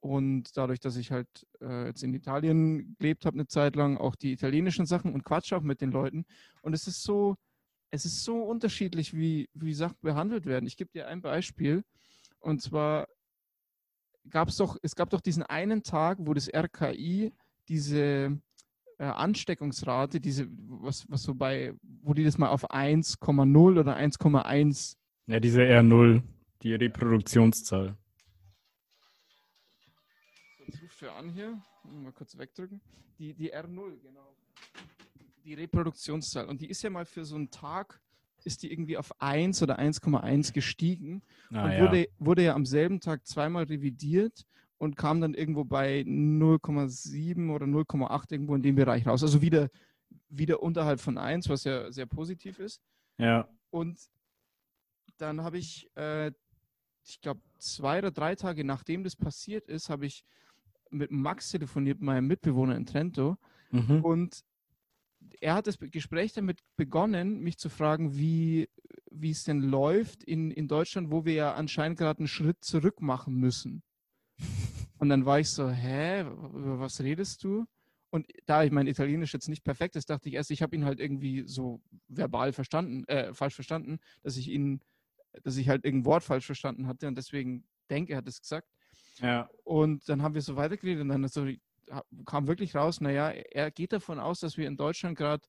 [0.00, 1.28] Und dadurch, dass ich halt
[1.60, 5.52] äh, jetzt in Italien gelebt habe eine Zeit lang, auch die italienischen Sachen und quatsch
[5.52, 6.24] auch mit den Leuten.
[6.62, 7.36] Und es ist so,
[7.90, 10.66] es ist so unterschiedlich, wie, wie Sachen behandelt werden.
[10.66, 11.82] Ich gebe dir ein Beispiel.
[12.38, 13.08] Und zwar
[14.30, 17.32] gab es doch, es gab doch diesen einen Tag, wo das RKI
[17.68, 18.38] diese
[18.98, 24.96] äh, Ansteckungsrate, diese, was, was so bei, wo die das mal auf 1,0 oder 1,1
[25.26, 26.22] Ja, diese R0,
[26.62, 27.96] die Reproduktionszahl.
[31.00, 31.60] Wer an hier.
[31.84, 32.80] Mal kurz wegdrücken.
[33.18, 34.34] Die, die R0, genau.
[35.44, 36.46] Die Reproduktionszahl.
[36.46, 38.00] Und die ist ja mal für so einen Tag,
[38.44, 41.22] ist die irgendwie auf 1 oder 1,1 gestiegen.
[41.52, 41.80] Ah, und ja.
[41.80, 44.44] wurde, wurde ja am selben Tag zweimal revidiert
[44.78, 49.22] und kam dann irgendwo bei 0,7 oder 0,8 irgendwo in dem Bereich raus.
[49.22, 49.70] Also wieder,
[50.28, 52.82] wieder unterhalb von 1, was ja sehr positiv ist.
[53.18, 53.48] ja.
[53.70, 54.00] Und
[55.18, 56.32] dann habe ich, äh,
[57.04, 60.24] ich glaube, zwei oder drei Tage nachdem das passiert ist, habe ich
[60.90, 63.36] mit Max telefoniert, meinem Mitbewohner in Trento.
[63.70, 64.04] Mhm.
[64.04, 64.44] Und
[65.40, 68.68] er hat das Gespräch damit begonnen, mich zu fragen, wie,
[69.10, 73.00] wie es denn läuft in, in Deutschland, wo wir ja anscheinend gerade einen Schritt zurück
[73.00, 73.82] machen müssen.
[74.98, 77.66] Und dann war ich so, hä, über was redest du?
[78.10, 80.84] Und da ich mein Italienisch jetzt nicht perfekt ist, dachte ich erst, ich habe ihn
[80.84, 84.80] halt irgendwie so verbal verstanden, äh, falsch verstanden, dass ich ihn,
[85.42, 88.68] dass ich halt irgendein Wort falsch verstanden hatte und deswegen denke, er hat es gesagt.
[89.20, 89.48] Ja.
[89.64, 91.46] Und dann haben wir so weitergeredet und dann so,
[92.26, 95.46] kam wirklich raus, naja, er geht davon aus, dass wir in Deutschland gerade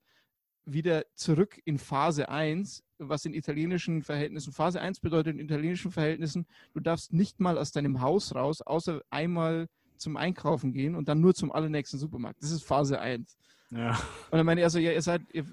[0.66, 6.46] wieder zurück in Phase 1, was in italienischen Verhältnissen, Phase 1 bedeutet in italienischen Verhältnissen,
[6.74, 9.68] du darfst nicht mal aus deinem Haus raus, außer einmal
[9.98, 12.42] zum Einkaufen gehen und dann nur zum allernächsten Supermarkt.
[12.42, 13.38] Das ist Phase 1.
[13.72, 13.92] ja.
[14.32, 15.46] Und dann meinte er so, ja, ihr seid, ihr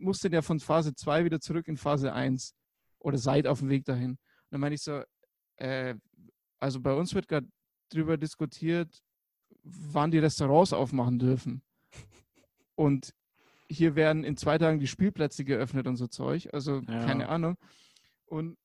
[0.00, 2.54] musstet ja von Phase 2 wieder zurück in Phase 1
[2.98, 4.10] oder seid auf dem Weg dahin.
[4.10, 4.18] Und
[4.50, 5.02] dann meine ich so,
[5.56, 5.94] äh,
[6.58, 7.46] also bei uns wird gerade
[7.90, 9.02] drüber diskutiert,
[9.62, 11.62] wann die Restaurants aufmachen dürfen.
[12.74, 13.14] Und
[13.68, 16.48] hier werden in zwei Tagen die Spielplätze geöffnet und so Zeug.
[16.52, 17.04] Also Ja.
[17.04, 17.56] keine Ahnung.
[18.26, 18.58] Und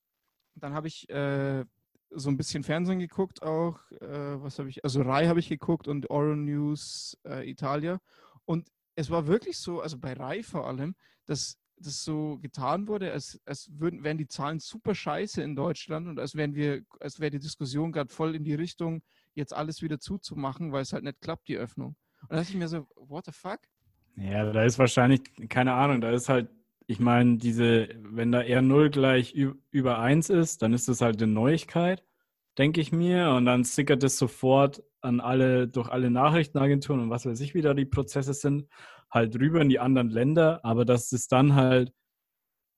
[0.56, 1.64] dann habe ich äh,
[2.10, 3.80] so ein bisschen Fernsehen geguckt auch.
[4.02, 4.84] Äh, was habe ich?
[4.84, 8.00] Also Rai habe ich geguckt und Oro News äh, Italia.
[8.46, 10.96] Und es war wirklich so, also bei Rai vor allem,
[11.26, 16.08] dass das so getan wurde, als, als würden, wären die Zahlen super scheiße in Deutschland
[16.08, 19.02] und als wären wir, als wäre die Diskussion gerade voll in die Richtung,
[19.34, 21.96] jetzt alles wieder zuzumachen, weil es halt nicht klappt, die Öffnung.
[22.24, 23.60] Und da dachte ich mir so, what the fuck?
[24.16, 26.50] Ja, da ist wahrscheinlich, keine Ahnung, da ist halt,
[26.88, 31.32] ich meine, diese, wenn da R0 gleich über 1 ist, dann ist das halt eine
[31.32, 32.04] Neuigkeit,
[32.58, 33.30] denke ich mir.
[33.32, 37.62] Und dann sickert es sofort an alle, durch alle Nachrichtenagenturen und was weiß ich, wie
[37.62, 38.68] da die Prozesse sind,
[39.12, 40.64] halt rüber in die anderen Länder.
[40.64, 41.92] Aber dass es dann halt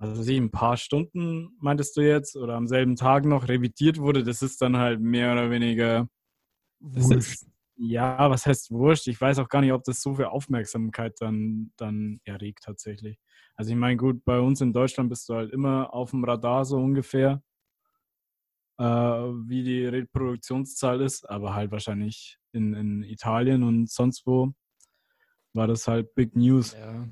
[0.01, 4.23] weiß ich, ein paar Stunden, meintest du jetzt, oder am selben Tag noch revidiert wurde,
[4.23, 6.07] das ist dann halt mehr oder weniger.
[6.95, 9.07] Ist, ja, was heißt wurscht?
[9.07, 13.19] Ich weiß auch gar nicht, ob das so viel Aufmerksamkeit dann, dann erregt tatsächlich.
[13.55, 16.65] Also ich meine, gut, bei uns in Deutschland bist du halt immer auf dem Radar
[16.65, 17.43] so ungefähr,
[18.79, 24.51] äh, wie die Reproduktionszahl ist, aber halt wahrscheinlich in, in Italien und sonst wo
[25.53, 26.73] war das halt Big News.
[26.73, 27.07] Ja.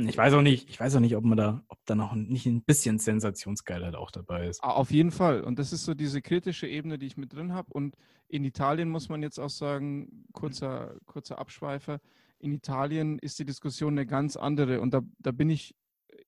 [0.00, 2.46] Ich weiß auch nicht, ich weiß auch nicht, ob man da, ob da noch nicht
[2.46, 4.62] ein bisschen Sensationsgeilheit auch dabei ist.
[4.62, 5.42] Ah, Auf jeden Fall.
[5.42, 7.72] Und das ist so diese kritische Ebene, die ich mit drin habe.
[7.72, 7.96] Und
[8.28, 12.00] in Italien muss man jetzt auch sagen, kurzer, kurzer Abschweifer,
[12.38, 14.80] in Italien ist die Diskussion eine ganz andere.
[14.80, 15.74] Und da, da bin ich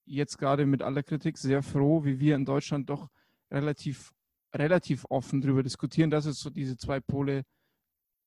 [0.04, 3.08] jetzt gerade mit aller Kritik sehr froh, wie wir in Deutschland doch
[3.52, 4.12] relativ,
[4.52, 7.44] relativ offen darüber diskutieren, dass es so diese zwei Pole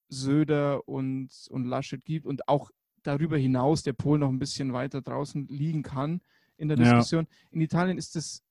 [0.07, 2.69] Söder und, und Laschet gibt und auch
[3.03, 6.21] darüber hinaus der Pol noch ein bisschen weiter draußen liegen kann
[6.57, 6.83] in der Ja.
[6.83, 7.27] Diskussion.
[7.51, 8.43] In Italien ist das,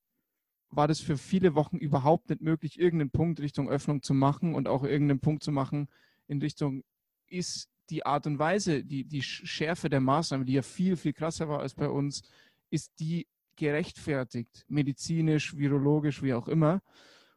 [0.70, 4.68] war das für viele Wochen überhaupt nicht möglich, irgendeinen Punkt Richtung Öffnung zu machen und
[4.68, 5.88] auch irgendeinen Punkt zu machen
[6.26, 6.84] in Richtung,
[7.26, 11.12] ist die Art und Weise, die, die Sch- Schärfe der Maßnahme, die ja viel, viel
[11.12, 12.22] krasser war als bei uns,
[12.70, 13.26] ist die
[13.56, 16.80] gerechtfertigt, medizinisch, virologisch, wie auch immer.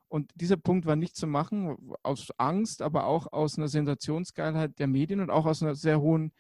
[0.08, 4.88] Und dieser Punkt war nicht zu machen, aus Angst, aber auch aus einer Sensationsgeilheit der
[4.88, 6.32] Medien und auch aus einer sehr hohen,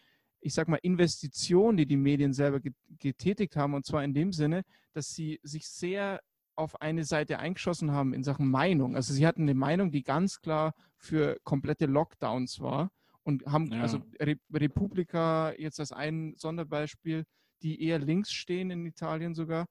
[0.45, 3.73] ich sag mal, Investition, die die Medien selber get- getätigt haben.
[3.73, 6.21] Und zwar in dem Sinne, dass sie sich sehr
[6.55, 8.95] auf eine Seite eingeschossen haben in Sachen Meinung.
[8.95, 12.91] Also sie hatten eine Meinung, die ganz klar für komplette Lockdowns war
[13.23, 13.81] und haben, Ja.
[13.81, 17.25] also Re Republika jetzt als ein Sonderbeispiel,
[17.63, 19.65] die eher links stehen in Italien sogar,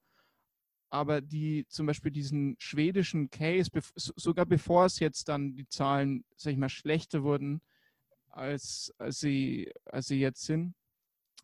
[0.89, 6.25] aber die zum Beispiel diesen schwedischen Case, so- sogar bevor es jetzt dann die Zahlen,
[6.35, 7.61] sag ich mal, schlechter wurden,
[8.35, 10.75] als, als, sie, als sie jetzt sind,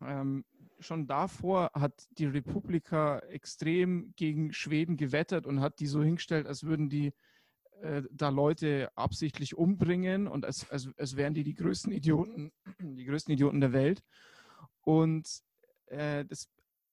[0.00, 0.44] ähm,
[0.80, 6.64] schon davor hat die Republika extrem gegen Schweden gewettert und hat die so hingestellt, als
[6.64, 7.12] würden die
[7.82, 13.04] äh, da Leute absichtlich umbringen und als, als, als wären die die größten Idioten, die
[13.04, 14.02] größten Idioten der Welt.
[14.82, 15.28] Und
[15.86, 16.48] äh, das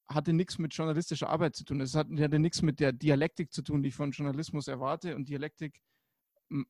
[0.07, 1.81] hatte nichts mit journalistischer Arbeit zu tun.
[1.81, 5.15] Es hat, hatte nichts mit der Dialektik zu tun, die ich von Journalismus erwarte.
[5.15, 5.81] Und Dialektik,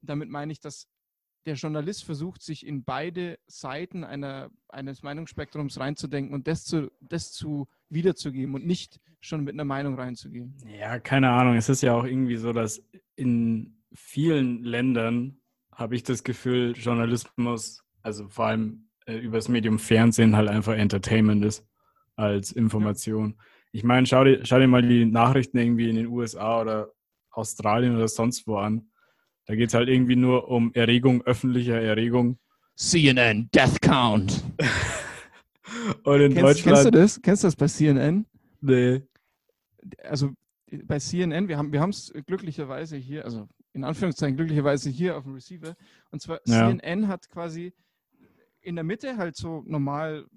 [0.02, 0.88] damit meine ich, dass
[1.50, 7.32] der Journalist versucht, sich in beide Seiten einer, eines Meinungsspektrums reinzudenken und das zu, das
[7.32, 10.56] zu wiederzugeben und nicht schon mit einer Meinung reinzugehen.
[10.80, 11.56] Ja, keine Ahnung.
[11.56, 12.82] Es ist ja auch irgendwie so, dass
[13.16, 15.40] in vielen Ländern
[15.74, 20.74] habe ich das Gefühl, Journalismus, also vor allem äh, über das Medium Fernsehen, halt einfach
[20.74, 21.66] Entertainment ist
[22.16, 23.40] als Information.
[23.72, 26.92] Ich meine, schau dir, schau dir mal die Nachrichten irgendwie in den USA oder
[27.32, 28.90] Australien oder sonst wo an.
[29.50, 32.38] Da geht es halt irgendwie nur um Erregung, öffentlicher Erregung.
[32.76, 34.44] CNN Death Count.
[36.04, 36.96] Und in Kennst, kennst du Deutschland.
[36.96, 37.20] das?
[37.24, 38.28] Kennst du das bei CNN?
[38.62, 39.02] nee.
[40.04, 40.30] also
[40.84, 45.34] bei CNN, wir haben wir es glücklicherweise hier, also in Anführungszeichen glücklicherweise hier auf dem
[45.34, 45.76] Receiver.
[46.12, 46.70] Und zwar Ja.
[46.70, 47.74] CNN hat quasi
[48.62, 50.28] in der Mitte halt so normal,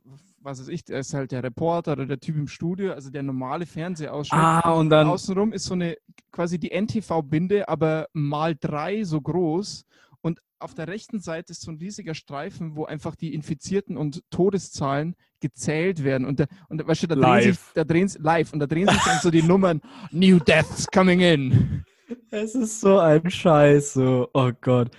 [0.43, 3.23] was weiß ich, der ist halt der Reporter oder der Typ im Studio, also der
[3.23, 4.41] normale Fernsehausschnitt.
[4.41, 5.07] Ah, und dann.
[5.07, 5.97] Außenrum ist so eine
[6.31, 9.85] quasi die NTV-Binde, aber mal drei so groß.
[10.21, 14.23] Und auf der rechten Seite ist so ein riesiger Streifen, wo einfach die Infizierten und
[14.31, 16.27] Todeszahlen gezählt werden.
[16.27, 17.73] Und, da, und weißt du, da drehen sich, Live.
[17.75, 19.81] da drehen, live und da drehen sich dann so die Nummern
[20.13, 21.85] New Deaths coming in.
[22.31, 24.91] Es ist so ein Scheiß, so, oh Gott.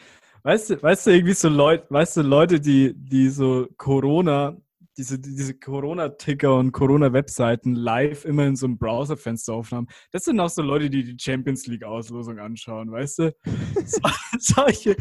[0.44, 4.58] Weißt du, weißt du, irgendwie so Leute, weißt du, Leute, die, die so Corona,
[4.98, 10.50] diese, diese Corona-Ticker und Corona-Webseiten live immer in so einem Browserfenster aufnahmen, das sind auch
[10.50, 13.36] so Leute, die die Champions League-Auslosung anschauen, weißt du?
[13.86, 14.00] So,
[14.40, 14.96] solche,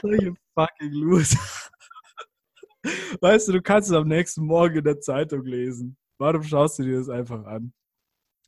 [0.00, 1.38] solche fucking Loser.
[3.20, 5.96] Weißt du, du kannst es am nächsten Morgen in der Zeitung lesen.
[6.18, 7.72] Warum schaust du dir das einfach an?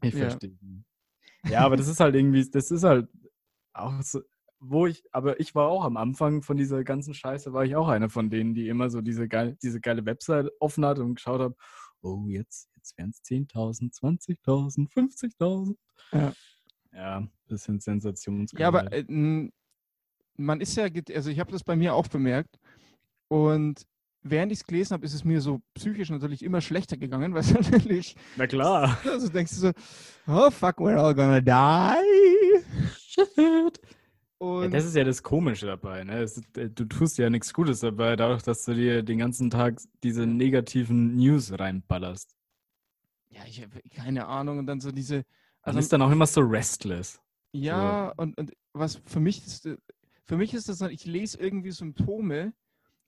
[0.02, 0.28] Ich Ja.
[0.28, 0.84] verstehe nicht.
[1.48, 3.08] Ja, aber das ist halt irgendwie, das ist halt
[3.72, 4.20] auch so,
[4.58, 7.88] wo ich, aber ich war auch am Anfang von dieser ganzen Scheiße, war ich auch
[7.88, 11.40] einer von denen, die immer so diese, geil, diese geile Website offen hat und geschaut
[11.40, 11.56] habe,
[12.02, 15.76] oh, jetzt, jetzt wären es 10.000, 20.000, 50.000.
[16.12, 16.32] Ja.
[16.92, 18.62] Ja, bisschen sensationsgeil.
[18.62, 19.04] Ja, aber äh,
[20.36, 22.58] man ist ja, also ich habe das bei mir auch bemerkt.
[23.28, 23.86] Und
[24.22, 27.40] während ich es gelesen habe, ist es mir so psychisch natürlich immer schlechter gegangen, weil
[27.40, 28.98] es natürlich Na klar.
[29.04, 29.72] Also denkst du so,
[30.26, 32.62] oh fuck, we're all gonna die.
[32.98, 33.80] Shit.
[34.58, 36.04] Ja, das ist ja das Komische dabei.
[36.04, 36.20] Ne?
[36.22, 39.80] Es äh, du tust ja nichts Gutes dabei, dadurch, dass du dir den ganzen Tag
[40.02, 42.34] diese negativen News reinballerst.
[43.30, 44.58] ja, ich habe keine Ahnung.
[44.58, 45.24] Und dann so diese,
[45.66, 47.20] Man also ist dann auch immer so restless.
[47.52, 49.76] ja, und, und was für mich ist, äh,
[50.24, 52.52] für mich ist das, dann, ich lese irgendwie Symptome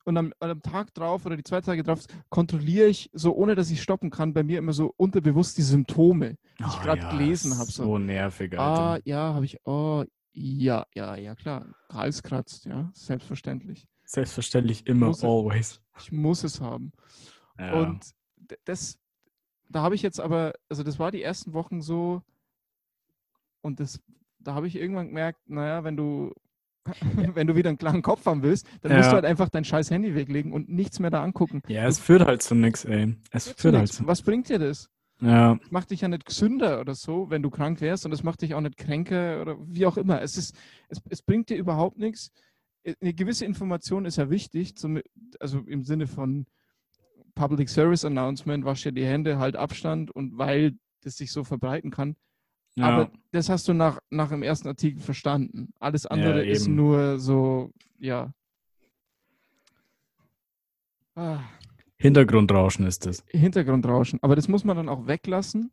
[0.05, 3.70] und am, am Tag drauf oder die zwei Tage drauf kontrolliere ich so, ohne dass
[3.70, 7.09] ich stoppen kann, bei mir immer so unterbewusst die Symptome, die ich Ah, gerade ja,
[7.09, 7.72] gelesen habe.
[7.72, 9.03] So, So, nervig, ah, Alter.
[9.05, 10.05] ja, habe ich, oh,
[10.41, 11.66] ja, ja, ja, klar.
[11.91, 13.86] Hals kratzt, ja, selbstverständlich.
[14.05, 15.80] Selbstverständlich immer, Muss- always.
[15.99, 16.93] Ich muss es haben.
[17.59, 17.72] Ja.
[17.74, 18.05] Und
[18.64, 18.99] das,
[19.68, 22.22] da habe ich jetzt aber, also das war die ersten Wochen so
[23.62, 24.01] und das,
[24.39, 26.32] da habe ich irgendwann gemerkt, naja, wenn du,
[27.34, 29.11] wenn du wieder einen klaren Kopf haben willst, dann musst Ja.
[29.11, 31.62] du halt einfach dein scheiß Handy weglegen und nichts mehr da angucken.
[31.68, 33.16] ja, es führt halt zu nichts, ey.
[33.30, 34.89] Es Führt zu führt halt zu Was bringt dir das?
[35.21, 38.43] Ja, Macht dich ja nicht gesünder oder so, wenn du krank wärst und es macht
[38.43, 40.23] dich auch nicht kränker oder wie auch immer.
[40.23, 40.57] Es, ist,
[40.89, 42.31] es, es bringt dir überhaupt nichts.
[43.01, 45.01] Eine gewisse Information ist ja wichtig, zum,
[45.41, 46.47] also im Sinne von
[47.35, 51.91] Public Service Announcement, wasch dir die Hände, halt Abstand und weil das sich so verbreiten
[51.91, 52.16] kann.
[52.77, 52.85] ja.
[52.85, 55.73] Aber das hast du nach, nach dem ersten Artikel verstanden.
[55.81, 56.77] Alles andere ist eben.
[56.77, 58.33] nur so, ja.
[61.16, 61.41] Ah.
[61.99, 63.24] Hintergrundrauschen ist es.
[63.28, 64.20] Hintergrundrauschen.
[64.22, 65.72] Aber das muss man dann auch weglassen.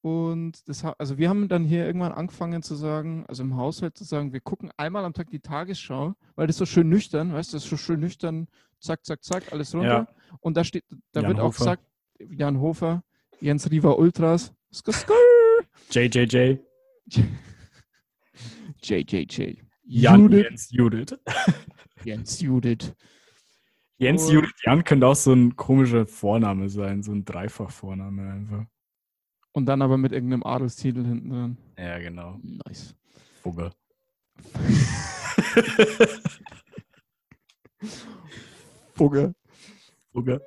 [0.00, 4.04] Und das, also wir haben dann hier irgendwann angefangen zu sagen, also im Haushalt zu
[4.04, 7.56] sagen, wir gucken einmal am Tag die Tagesschau, weil das so schön nüchtern, weißt du,
[7.56, 8.46] das ist so schön nüchtern,
[8.78, 10.06] zack, zack, zack, alles runter.
[10.40, 11.58] Und da steht, da Jan wird auch Hofer.
[11.58, 11.82] gesagt,
[12.20, 13.02] Jan Hofer,
[13.40, 15.12] Jens Riva Ultras, skr, skr,
[15.90, 16.58] JJJ.
[18.82, 21.18] JJJ, Jan Judith, Jens Judith.
[22.04, 22.94] Jens Judith.
[23.98, 28.64] Jens Und- Judith Jan könnte auch so ein komischer Vorname sein, so ein Dreifachvorname einfach.
[29.52, 31.58] Und dann aber mit irgendeinem Adelstitel hinten dran.
[31.76, 32.38] Ja, genau.
[32.42, 32.94] Nice.
[33.42, 33.72] Fugger.
[38.94, 39.34] Fugge.
[40.12, 40.40] Fugger.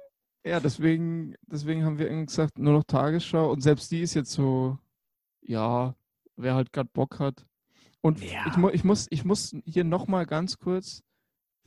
[0.43, 3.51] Ja, deswegen, deswegen haben wir irgendwie gesagt, nur noch Tagesschau.
[3.51, 4.77] Und selbst die ist jetzt so,
[5.41, 5.95] ja,
[6.35, 7.45] wer halt gerade Bock hat.
[8.01, 8.45] Und Ja.
[8.47, 11.03] ich, mu ich, muss, ich muss hier nochmal ganz kurz,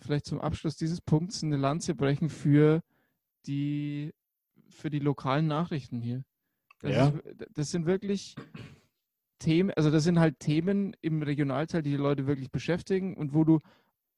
[0.01, 2.83] vielleicht zum Abschluss dieses Punkts, eine Lanze brechen für
[3.47, 4.13] die,
[4.69, 6.25] für die lokalen Nachrichten hier.
[6.81, 7.09] Das, Ja.
[7.09, 8.35] ist, das sind wirklich
[9.39, 13.45] Themen, also das sind halt Themen im Regionalteil, die die Leute wirklich beschäftigen und wo
[13.45, 13.61] du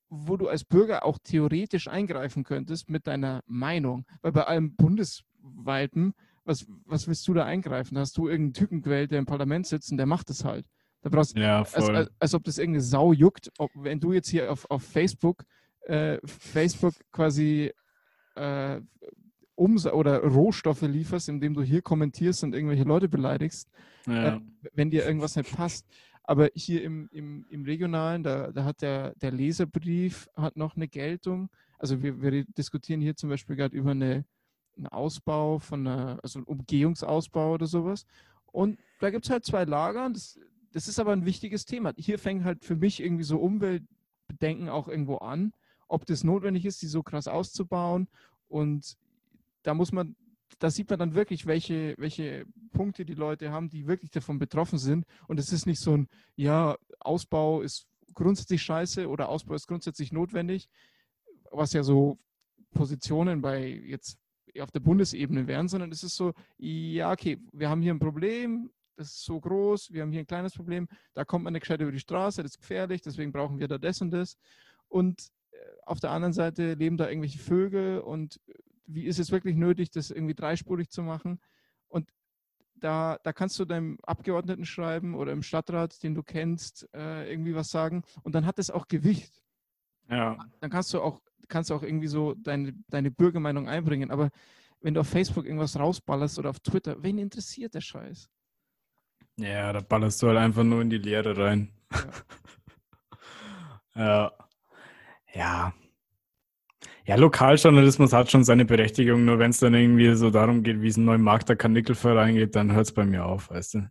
[0.09, 4.07] wo du als Bürger auch theoretisch eingreifen könntest mit deiner Meinung.
[4.23, 6.13] Weil bei allem bundesweiten,
[6.45, 7.99] was, was willst du da eingreifen?
[7.99, 10.65] Hast du irgendeinen Typen gewählt, der im Parlament sitzt und der macht es halt.
[11.03, 11.97] Da brauchst Ja, als, voll.
[11.97, 15.43] als, als ob das irgendeine Sau juckt, ob, wenn du jetzt hier auf, auf Facebook,
[15.87, 17.73] äh, Facebook quasi
[18.35, 18.81] äh,
[19.57, 23.71] Ums oder Rohstoffe lieferst, indem du hier kommentierst und irgendwelche Leute beleidigst,
[24.07, 24.41] ja.
[24.75, 25.87] wenn dir irgendwas nicht passt.
[26.25, 30.89] Aber hier im, im, im Regionalen, da, da hat der, der Leserbrief hat noch eine
[30.89, 31.49] Geltung.
[31.79, 34.25] Also wir, wir diskutieren hier zum Beispiel gerade über eine,
[34.77, 38.07] einen Ausbau von einer, also einen Umgehungsausbau oder sowas.
[38.47, 40.11] Und da gibt es halt zwei Lager.
[40.11, 40.39] Das,
[40.73, 41.93] das ist aber ein wichtiges Thema.
[41.97, 45.53] Hier fängt halt für mich irgendwie so Umweltbedenken auch irgendwo an,
[45.89, 48.09] ob das notwendig ist, die so krass auszubauen.
[48.49, 48.97] Und
[49.63, 50.17] da muss man,
[50.59, 54.79] da sieht man dann wirklich, welche, welche Punkte die Leute haben, die wirklich davon betroffen
[54.79, 55.07] sind.
[55.29, 60.13] Und es ist nicht so ein, ja, Ausbau ist grundsätzlich scheiße oder Ausbau ist grundsätzlich
[60.13, 60.69] notwendig,
[61.51, 62.19] was ja so
[62.73, 64.19] Positionen bei jetzt
[64.61, 68.71] auf der Bundesebene wären, sondern es ist so, ja, okay, wir haben hier ein Problem,
[68.97, 71.81] das ist so groß, wir haben hier ein kleines Problem, da kommt man nicht gescheit
[71.81, 74.39] über die Straße, das ist gefährlich, deswegen brauchen wir da das und das.
[74.89, 75.29] Und
[75.85, 78.41] auf der anderen Seite leben da irgendwelche Vögel und
[78.87, 81.41] wie ist es wirklich nötig, das irgendwie dreispurig zu machen?
[81.89, 82.09] Und
[82.75, 87.55] da, da kannst du deinem Abgeordneten schreiben oder im Stadtrat, den du kennst, äh, irgendwie
[87.55, 89.43] was sagen und dann hat es auch Gewicht.
[90.09, 90.37] ja.
[90.61, 94.11] Dann kannst du auch, kannst du auch irgendwie so deine, deine Bürgermeinung einbringen.
[94.11, 94.31] Aber
[94.81, 98.29] wenn du auf Facebook irgendwas rausballerst oder auf Twitter, wen interessiert der Scheiß?
[99.39, 101.71] Ja, da ballerst du halt einfach nur in die Leere rein.
[101.93, 102.01] ja.
[103.97, 104.46] Ja.
[107.07, 110.89] Ja, Lokaljournalismus hat schon seine Berechtigung, nur wenn es dann irgendwie so darum geht, wie
[110.89, 113.91] es ein Neumarkter Karnickelverein geht, dann hört es bei mir auf, weißt du?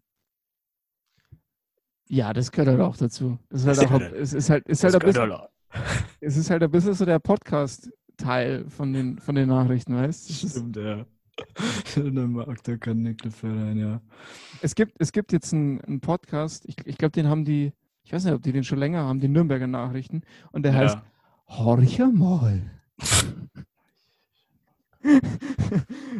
[2.07, 3.39] Ja, das gehört halt auch dazu.
[3.49, 5.33] Das ist halt, auch, es ist halt, ist halt ein bisschen,
[6.19, 10.49] es ist halt ein bisschen so der Podcast-Teil von den, von den Nachrichten, weißt du?
[10.49, 11.05] Stimmt, ja.
[11.95, 14.01] Neumarkter Karnickelverein, ja.
[14.61, 17.71] Es gibt, es gibt jetzt einen, einen Podcast, ich, ich glaube, den haben die,
[18.03, 20.21] ich weiß nicht, ob die den schon länger haben, die Nürnberger Nachrichten.
[20.51, 21.03] Und der heißt ja.
[21.47, 22.71] Horch mal.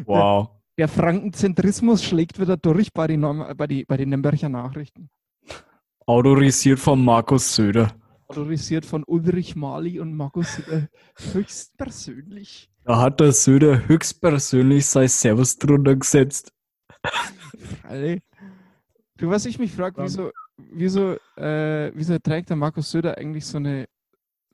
[0.04, 0.50] Wow.
[0.78, 5.08] Der Frankenzentrismus schlägt wieder durch bei den, Norm- bei die, bei den Nürnberger Nachrichten.
[6.06, 7.92] Autorisiert von Markus Söder.
[8.28, 10.86] Autorisiert von Ulrich Mali und Markus äh,
[11.32, 12.70] höchstpersönlich.
[12.84, 16.52] Da hat der Söder höchstpersönlich sein Servus drunter gesetzt.
[19.16, 23.58] Du, was ich mich frage, wieso, wieso, äh, wieso trägt der Markus Söder eigentlich so
[23.58, 23.86] eine,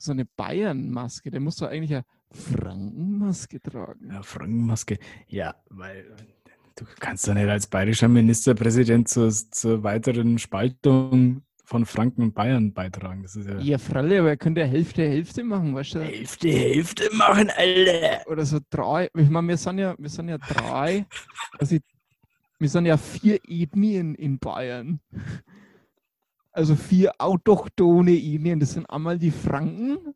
[0.03, 1.31] so eine Bayern-Maske?
[1.31, 4.11] Der muss doch eigentlich ein Frankenmaske tragen.
[4.11, 4.99] Ja, Frankenmaske.
[5.29, 6.05] Ja, weil
[6.77, 12.73] du kannst doch nicht als bayerischer Ministerpräsident zur, zur weiteren Spaltung von Franken und Bayern
[12.73, 13.23] beitragen.
[13.23, 16.01] Das ist ja Ja, Fralle, aber er könnte ja Hälfte, Hälfte machen, weißt du?
[16.01, 18.31] Hälfte, Hälfte machen, Alter.
[18.31, 19.09] Oder so drei.
[19.17, 21.07] Ich meine, wir sind ja, wir sind ja drei.
[21.59, 21.77] Also,
[22.59, 25.01] wir sind ja vier Ethnien in Bayern.
[26.53, 28.61] Also vier autochtone Ethnien.
[28.61, 30.15] Das sind einmal die Franken.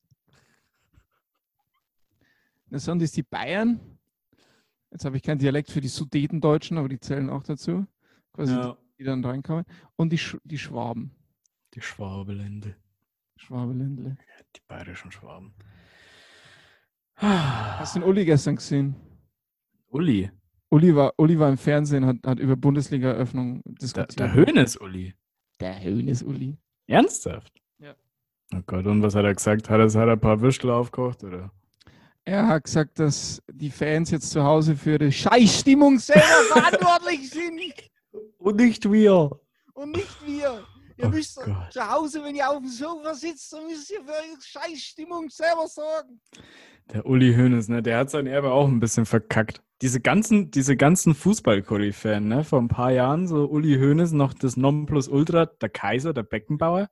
[2.68, 3.80] Das sind das die Bayern.
[4.90, 7.86] Jetzt habe ich keinen Dialekt für die Sudetendeutschen, aber die zählen auch dazu.
[8.32, 9.64] Quasi Ja, die dann reinkommen.
[9.96, 11.10] Und die, Sch die Schwaben.
[11.74, 12.76] die Schwabelände.
[13.36, 14.16] Schwabeländle.
[14.56, 15.54] Die bayerischen Schwaben.
[17.14, 18.94] Hast du den Uli gestern gesehen?
[19.88, 20.30] Uli.
[20.68, 24.18] Uli war, Uli war im Fernsehen, hat, hat über Bundesliga-Eröffnung Der, diskutiert.
[24.18, 25.14] der Höhnes Uli.
[25.60, 26.56] Der Höhnes Uli.
[26.86, 27.52] Ernsthaft?
[27.78, 27.94] Ja.
[28.54, 29.68] Oh Gott, und was hat er gesagt?
[29.70, 31.24] Hat er, hat er ein paar Würstel aufgekocht?
[31.24, 31.50] Oder?
[32.24, 37.60] Er hat gesagt, dass die Fans jetzt zu Hause für die Scheißstimmung selber verantwortlich sind
[38.38, 39.30] Und nicht wir.
[39.74, 40.64] und nicht wir.
[40.98, 41.72] Ihr Oh müsst Gott.
[41.72, 45.68] zu Hause, wenn ihr auf dem Sofa sitzt, dann müsst ihr für eure Scheißstimmung selber
[45.68, 46.20] sorgen.
[46.92, 49.62] Der Uli Hoeneß, ne, der hat sein Erbe auch ein bisschen verkackt.
[49.82, 54.56] Diese ganzen, diese ganzen Fußball-Fan, ne, vor ein paar Jahren, so Uli Hoeneß, noch das
[54.56, 56.88] Nonplusultra, der Kaiser, der Beckenbauer.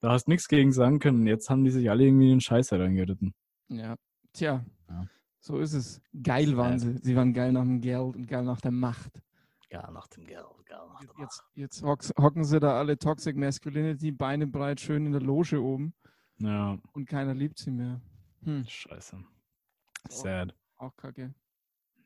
[0.00, 1.26] Da hast nichts gegen sagen können.
[1.26, 3.32] Jetzt haben die sich alle irgendwie in den Scheiß reingeritten.
[3.68, 3.96] Ja,
[4.34, 5.06] tja, Ja.
[5.40, 6.02] so ist es.
[6.22, 6.98] Geil waren sie.
[6.98, 9.22] Sie waren geil nach dem Geld und geil nach der Macht.
[9.70, 14.12] Ja, nach dem Geld, geil nach Jetzt, jetzt hocks- hocken sie da alle Toxic Masculinity,
[14.12, 15.94] Beine breit, schön in der Loge oben
[16.38, 18.02] Ja, und keiner liebt sie mehr.
[18.44, 19.16] Hm, scheiße.
[20.08, 20.54] Sad.
[20.76, 21.34] auch kacke.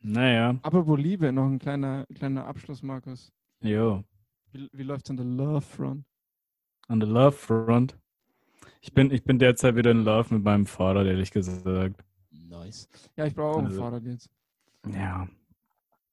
[0.00, 3.32] Naja, Apropos Liebe, noch ein kleiner, kleiner Abschluss, Markus.
[3.60, 4.04] jo.
[4.52, 6.04] Wie, wie läuft's an der Love Front?
[6.88, 7.98] On the Love Front.
[8.80, 12.02] Ich bin, ich bin derzeit wieder in Love mit meinem Vater, ehrlich gesagt.
[12.30, 12.88] Nice.
[13.16, 14.30] Ja, ich brauche auch ein Also- Fahrrad jetzt.
[14.86, 15.28] Ja.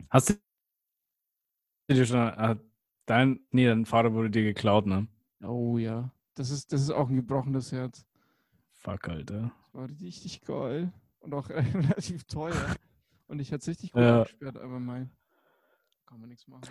[0.09, 2.55] Hast du dir schon, äh,
[3.05, 5.07] dein, nee, dein Vater wurde dir geklaut, ne?
[5.43, 6.11] Oh ja.
[6.33, 8.05] Das ist, das ist auch ein gebrochenes Herz.
[8.71, 9.51] Fuck, Alter.
[9.75, 10.91] War richtig geil.
[11.19, 12.75] Und auch relativ teuer.
[13.27, 14.21] Und ich hätte es richtig gut Ja.
[14.21, 15.09] abgesperrt, aber mein.
[16.05, 16.63] Kann man nichts machen.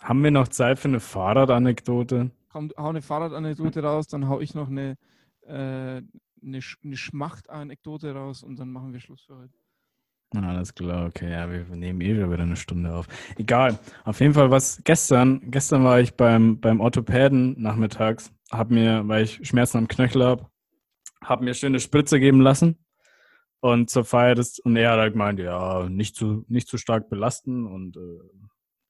[0.00, 2.30] Haben wir noch Zeit für eine Fahrradanekdote?
[2.48, 4.96] Komm, hau eine Fahrradanekdote raus, dann hau ich noch eine,
[5.42, 6.04] äh, eine,
[6.42, 9.54] eine Schmachtanekdote raus und dann machen wir Schluss für heute.
[10.32, 13.08] Alles klar, okay, ja, wir nehmen eh schon wieder eine Stunde auf.
[13.36, 13.78] Egal.
[14.04, 19.24] Auf jeden Fall, was gestern, gestern war ich beim, beim Orthopäden nachmittags, hab mir, weil
[19.24, 20.50] ich Schmerzen am Knöchel hab,
[21.22, 22.84] hab mir schöne Spritze geben lassen.
[23.60, 27.10] Und zur Feier des, und er hat halt gemeint, ja, nicht zu, nicht zu stark
[27.10, 28.20] belasten und äh,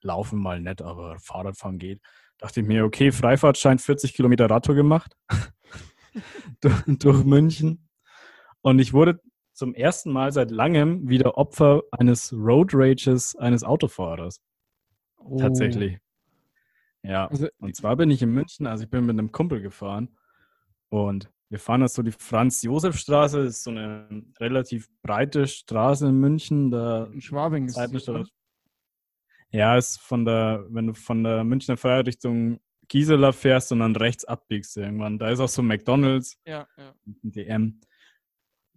[0.02, 2.00] laufen mal nett, aber Fahrradfahren geht.
[2.38, 5.16] Dachte ich mir, okay, Freifahrt scheint 40 Kilometer Radtour gemacht
[6.60, 7.88] durch, durch München.
[8.62, 9.20] Und ich wurde
[9.52, 14.40] zum ersten Mal seit langem wieder Opfer eines Road Rages eines Autofahrers.
[15.18, 15.36] Oh.
[15.38, 15.98] Tatsächlich.
[17.02, 17.26] Ja.
[17.26, 20.16] Also, Und zwar bin ich in München, also ich bin mit einem Kumpel gefahren
[20.88, 26.70] und wir fahren jetzt so die Franz-Josef-Straße, ist so eine relativ breite Straße in München.
[26.70, 28.30] Da in Schwabing ist es.
[29.50, 33.96] Ja, ist von der, wenn du von der Münchner Freiheit Richtung Gisela fährst und dann
[33.96, 35.18] rechts abbiegst irgendwann.
[35.18, 36.94] Da ist auch so ein McDonalds, Ja, ja.
[37.04, 37.80] ein DM.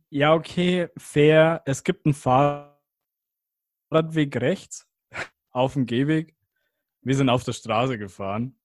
[0.09, 1.61] Ja, okay, fair.
[1.65, 2.75] Es gibt einen Fahrradweg
[4.41, 4.87] rechts
[5.51, 6.35] auf dem Gehweg.
[7.01, 8.59] Wir sind auf der Straße gefahren,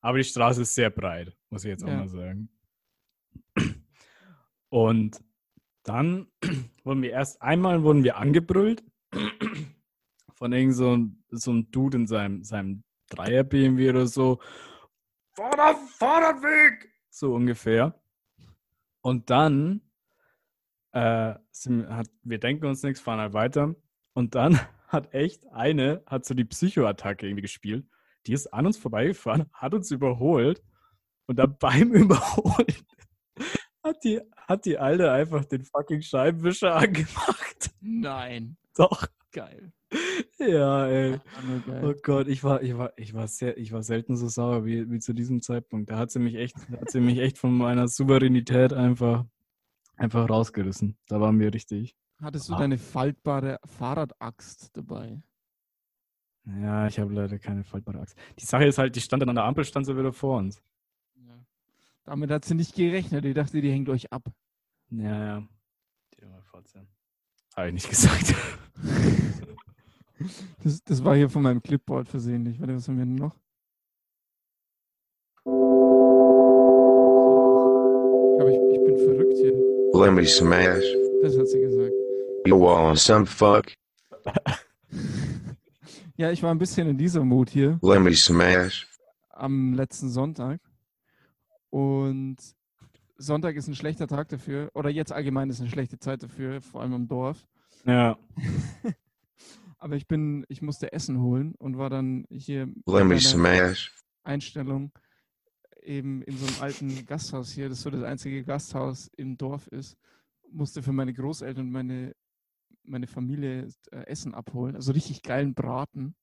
[0.00, 1.96] aber die Straße ist sehr breit, muss ich jetzt auch Ja.
[1.96, 2.50] mal sagen.
[4.70, 5.22] Und
[5.82, 6.28] dann
[6.84, 8.84] wurden wir erst einmal wurden wir angebrüllt
[10.34, 10.98] von irgend so,
[11.30, 14.40] so einem Dude in seinem, seinem Dreier BMW oder so.
[15.32, 16.90] Fahrrad, Fahrradweg!
[17.10, 17.98] So ungefähr.
[19.00, 19.80] Und dann
[20.92, 23.74] äh, sind, hat, wir denken uns nichts, fahren halt weiter.
[24.14, 24.58] Und dann
[24.88, 27.86] hat echt eine, hat so die Psychoattacke irgendwie gespielt.
[28.26, 30.62] Die ist an uns vorbeigefahren, hat uns überholt.
[31.26, 32.66] Und dann beim Überholen
[33.88, 37.70] hat die, hat die Alte einfach den fucking Scheibenwischer angemacht.
[37.80, 38.56] Nein.
[38.76, 39.06] Doch.
[39.32, 39.72] Geil.
[40.38, 41.18] Ja, ey.
[41.82, 44.90] Oh Gott, ich war, ich war, ich war sehr, ich war selten so sauer wie,
[44.90, 45.90] wie zu diesem Zeitpunkt.
[45.90, 49.24] Da hat sie mich echt, hat sie mich echt von meiner Souveränität einfach,
[49.96, 50.96] einfach rausgerissen.
[51.08, 51.94] Da waren wir richtig.
[52.22, 52.58] Hattest du Ah.
[52.58, 55.22] deine faltbare Fahrradaxt dabei?
[56.46, 58.16] Ja, ich habe leider keine faltbare Axt.
[58.38, 60.62] Die Sache ist halt, die stand dann an der Ampel, stand sie wieder vor uns.
[62.08, 63.26] Damit hat sie nicht gerechnet.
[63.26, 64.24] Ich dachte, die hängt euch ab.
[64.90, 65.42] Ja, ja.
[66.18, 66.88] Die mal fortsehen.
[67.54, 68.34] Habe ich nicht gesagt.
[70.64, 72.58] Das, das war hier von meinem Clipboard versehentlich.
[72.60, 73.34] Warte, was haben wir denn noch?
[78.30, 79.52] Ich glaube, ich, ich bin verrückt hier.
[80.00, 80.84] Lemmy Smash.
[81.22, 81.92] Das hat sie gesagt.
[82.46, 83.66] You want some fuck?
[86.16, 88.88] Ja, ich war ein bisschen in dieser Mut hier Let me smash.
[89.28, 90.60] am letzten Sonntag.
[91.70, 92.36] Und
[93.16, 94.70] Sonntag ist ein schlechter Tag dafür.
[94.74, 97.46] Oder jetzt allgemein ist eine schlechte Zeit dafür, vor allem im Dorf.
[97.84, 98.18] Ja.
[99.78, 102.68] Aber ich bin, ich musste Essen holen und war dann hier.
[104.24, 104.92] Einstellung
[105.82, 109.96] eben in so einem alten Gasthaus hier, das so das einzige Gasthaus im Dorf ist,
[110.50, 112.14] musste für meine Großeltern und meine,
[112.82, 116.14] meine Familie äh, Essen abholen, also richtig geilen Braten.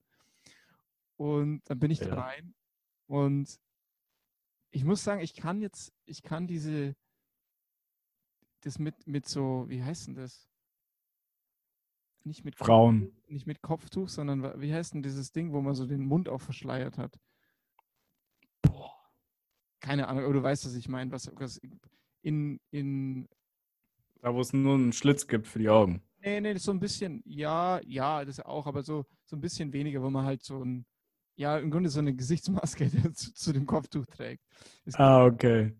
[1.17, 2.15] Und dann bin ich da Ja.
[2.15, 2.53] rein
[3.07, 3.57] und
[4.75, 6.97] ich muss sagen, ich kann jetzt, ich kann diese,
[8.59, 10.49] das mit, mit so, wie heißt denn das?
[12.25, 13.15] Nicht mit Frauen.
[13.29, 16.41] nicht mit Kopftuch, sondern wie heißt denn dieses Ding, wo man so den Mund auch
[16.41, 17.17] verschleiert hat?
[19.79, 21.09] Keine Ahnung, aber du weißt, was ich meine.
[21.11, 21.61] Was, was
[22.21, 23.29] in, in,
[24.19, 26.01] Da, wo es nur einen Schlitz gibt für die Augen.
[26.17, 30.01] nee, nee, so ein bisschen, ja, ja, das auch, aber so, so ein bisschen weniger,
[30.01, 30.85] wo man halt so ein,
[31.35, 34.43] ja, im Grunde so eine Gesichtsmaske zu, zu dem Kopftuch trägt.
[34.85, 35.73] Es Ah, okay.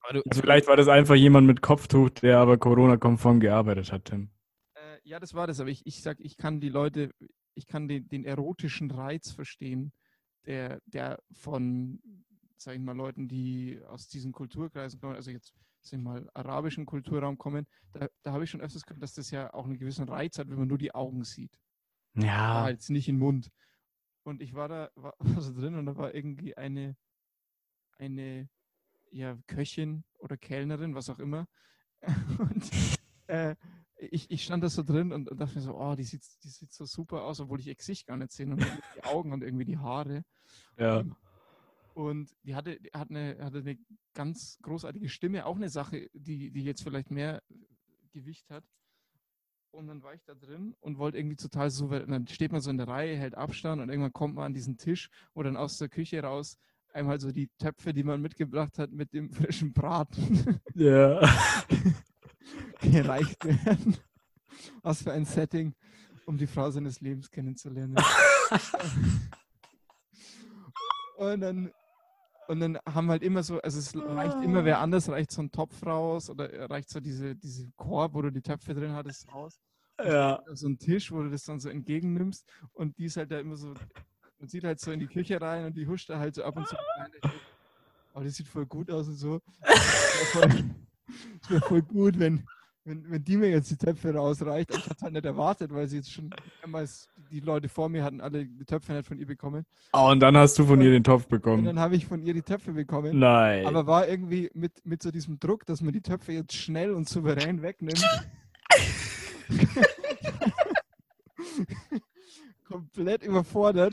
[0.00, 4.06] aber du, Also vielleicht war das einfach jemand mit Kopftuch, der aber Corona-konform gearbeitet hat,
[4.06, 4.30] Tim.
[4.74, 7.10] Äh, ja, das war das, aber ich, ich sag, ich kann die Leute,
[7.54, 9.92] ich kann den, den erotischen Reiz verstehen,
[10.46, 12.00] der, der von,
[12.56, 16.86] sag ich mal, Leuten, die aus diesen Kulturkreisen kommen, also jetzt, sag ich mal, arabischen
[16.86, 20.08] Kulturraum kommen, da, da habe ich schon öfters gehört, dass das ja auch einen gewissen
[20.08, 21.58] Reiz hat, wenn man nur die Augen sieht.
[22.14, 22.62] Ja.
[22.62, 23.50] Halt nicht in den Mund.
[24.22, 26.96] Und ich war da, war, war so drin und da war irgendwie eine,
[27.98, 28.48] eine,
[29.10, 31.48] ja, Köchin oder Kellnerin, was auch immer.
[32.38, 32.70] Und
[33.26, 33.56] äh,
[33.96, 36.48] ich, ich stand da so drin und, und dachte mir so, oh, die sieht, die
[36.48, 38.46] sieht so super aus, obwohl ich ihr Gesicht gar nicht sehe.
[38.46, 38.60] Und
[38.96, 40.24] die Augen und irgendwie die Haare.
[40.78, 41.04] Ja.
[41.94, 43.78] Und die hatte, die hat eine, hatte eine
[44.14, 47.42] ganz großartige Stimme, auch eine Sache, die, die jetzt vielleicht mehr
[48.12, 48.64] Gewicht hat.
[49.72, 52.10] Und dann war ich da drin und wollte irgendwie total souverän.
[52.10, 54.76] Dann steht man so in der Reihe, hält Abstand und irgendwann kommt man an diesen
[54.76, 56.58] Tisch, wo dann aus der Küche raus
[56.92, 61.20] einmal so die Töpfe, die man mitgebracht hat, mit dem frischen Braten Ja.
[62.80, 63.96] gereicht werden.
[64.82, 65.74] Was für ein Setting,
[66.26, 67.96] um die Frau seines Lebens kennenzulernen.
[71.16, 71.72] und dann
[72.50, 75.52] und dann haben halt immer so, also es reicht immer wer anders, reicht so ein
[75.52, 79.60] Topf raus oder reicht so diese, diese Korb, wo du die Töpfe drin hattest, raus.
[80.04, 80.42] Ja.
[80.52, 83.54] So ein Tisch, wo du das dann so entgegennimmst und die ist halt da immer
[83.54, 83.72] so,
[84.40, 86.56] man sieht halt so in die Küche rein und die huscht da halt so ab
[86.56, 87.32] und zu rein.
[88.14, 89.40] Aber das sieht voll gut aus und so.
[89.62, 90.64] Es wäre voll,
[91.48, 92.44] wär voll gut, wenn,
[92.84, 94.70] wenn, wenn die mir jetzt die Töpfe rausreicht.
[94.70, 98.20] Ich hatte halt nicht erwartet, weil sie jetzt schon mehrmals, die Leute vor mir hatten
[98.20, 99.64] alle die Töpfe nicht von ihr bekommen.
[99.92, 101.64] Oh, und dann hast du von ihr den Topf Und bekommen.
[101.64, 103.18] dann habe ich von ihr die Töpfe bekommen.
[103.18, 103.66] Nein.
[103.66, 107.08] Aber war irgendwie mit, mit so diesem Druck, dass man die Töpfe jetzt schnell und
[107.08, 108.04] souverän wegnimmt.
[112.70, 113.92] komplett überfordert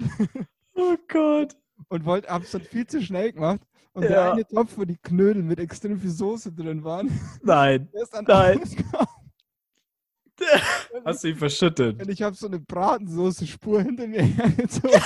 [0.75, 1.55] oh Gott.
[1.89, 3.61] und wollte, hab's dann viel zu schnell gemacht.
[3.97, 4.09] Und Ja.
[4.09, 7.09] der eine Topf, wo die Knödel mit extrem viel Soße drin waren,
[7.41, 7.89] Nein.
[7.91, 8.61] der ist dann Nein.
[11.03, 11.99] Hast du ihn verschüttet?
[11.99, 15.01] Und ich habe so eine Bratensoße-Spur hinter mir hergezogen.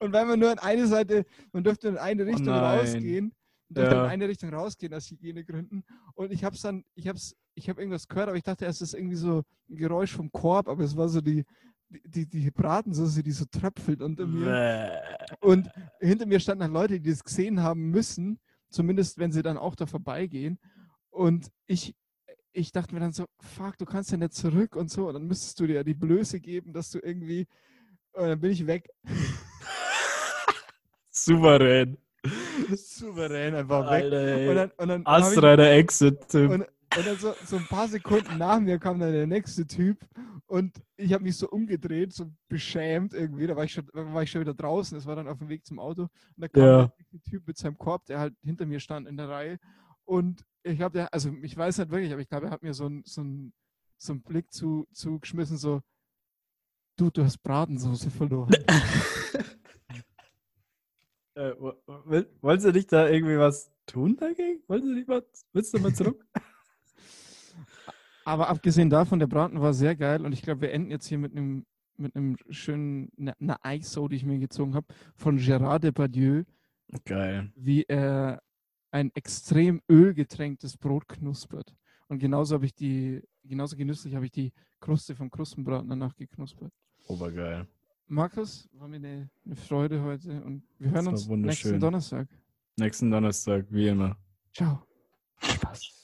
[0.00, 2.78] Und weil man nur in eine Seite, man durfte in eine Richtung nein.
[2.80, 3.32] rausgehen,
[3.70, 4.04] durfte Ja.
[4.04, 5.82] in eine Richtung rausgehen aus Hygienegründen.
[6.14, 7.18] Und ich habe es dann, ich habe
[7.54, 10.30] ich habe irgendwas gehört, aber ich dachte erst, es ist irgendwie so ein Geräusch vom
[10.30, 11.44] Korb, aber es war so die,
[11.90, 15.00] die, die, Bratensoße, die so tröpfelt unter mir.
[15.40, 15.70] Und
[16.00, 18.38] hinter mir standen dann Leute, die das gesehen haben müssen,
[18.70, 20.58] zumindest wenn sie dann auch da vorbeigehen.
[21.10, 21.94] Und ich,
[22.52, 25.08] ich dachte mir dann so, fuck, du kannst ja nicht zurück und so.
[25.08, 27.46] Und dann müsstest du dir ja die Blöße geben, dass du irgendwie.
[28.12, 28.88] Und dann bin ich weg.
[31.10, 31.96] Souverän.
[32.74, 34.04] Souverän einfach weg.
[34.04, 36.66] Alter, Und dann, und dann, Astrider Exit, und,
[36.98, 39.98] und dann so, so ein paar Sekunden nach mir kam dann der nächste Typ
[40.46, 43.46] und ich habe mich so umgedreht, so beschämt irgendwie.
[43.46, 44.96] Da war ich schon, war ich schon wieder draußen.
[44.98, 46.02] Es war dann auf dem Weg zum Auto.
[46.02, 46.78] Und da kam Ja.
[46.86, 49.58] der nächste Typ mit seinem Korb, der halt hinter mir stand in der Reihe.
[50.04, 52.74] Und ich glaube, der, also ich weiß nicht wirklich, aber ich glaube, er hat mir
[52.74, 53.52] so einen so einen-
[54.00, 55.80] so einen Blick zu, zugeschmissen, so,
[56.96, 58.50] du, du hast Bratensoße verloren.
[61.34, 61.74] Äh, wo-
[62.06, 64.60] will- wolltest du nicht da irgendwie was tun dagegen?
[64.66, 66.26] Wolltest du nicht mal, willst du mal zurück?
[68.28, 71.16] Aber abgesehen davon, der Braten war sehr geil und ich glaube, wir enden jetzt hier
[71.16, 71.64] mit einem
[71.96, 76.44] mit einem schönen, ne, einer ISO, die ich mir gezogen habe, von Gérard Depardieu,
[77.04, 77.50] Geil.
[77.56, 78.40] wie er
[78.90, 81.74] ein extrem ölgetränktes Brot knuspert.
[82.06, 86.72] Und genauso habe ich die, genauso genüsslich habe ich die Kruste vom Krustenbraten danach geknuspert.
[87.06, 87.66] Obergeil.
[88.06, 91.80] Markus, war mir eine, eine Freude heute und wir hören uns nächsten.
[91.80, 92.28] Donnerstag.
[92.76, 94.16] Nächsten Donnerstag, wie immer.
[94.52, 94.82] Ciao.
[95.42, 95.94] Spaß.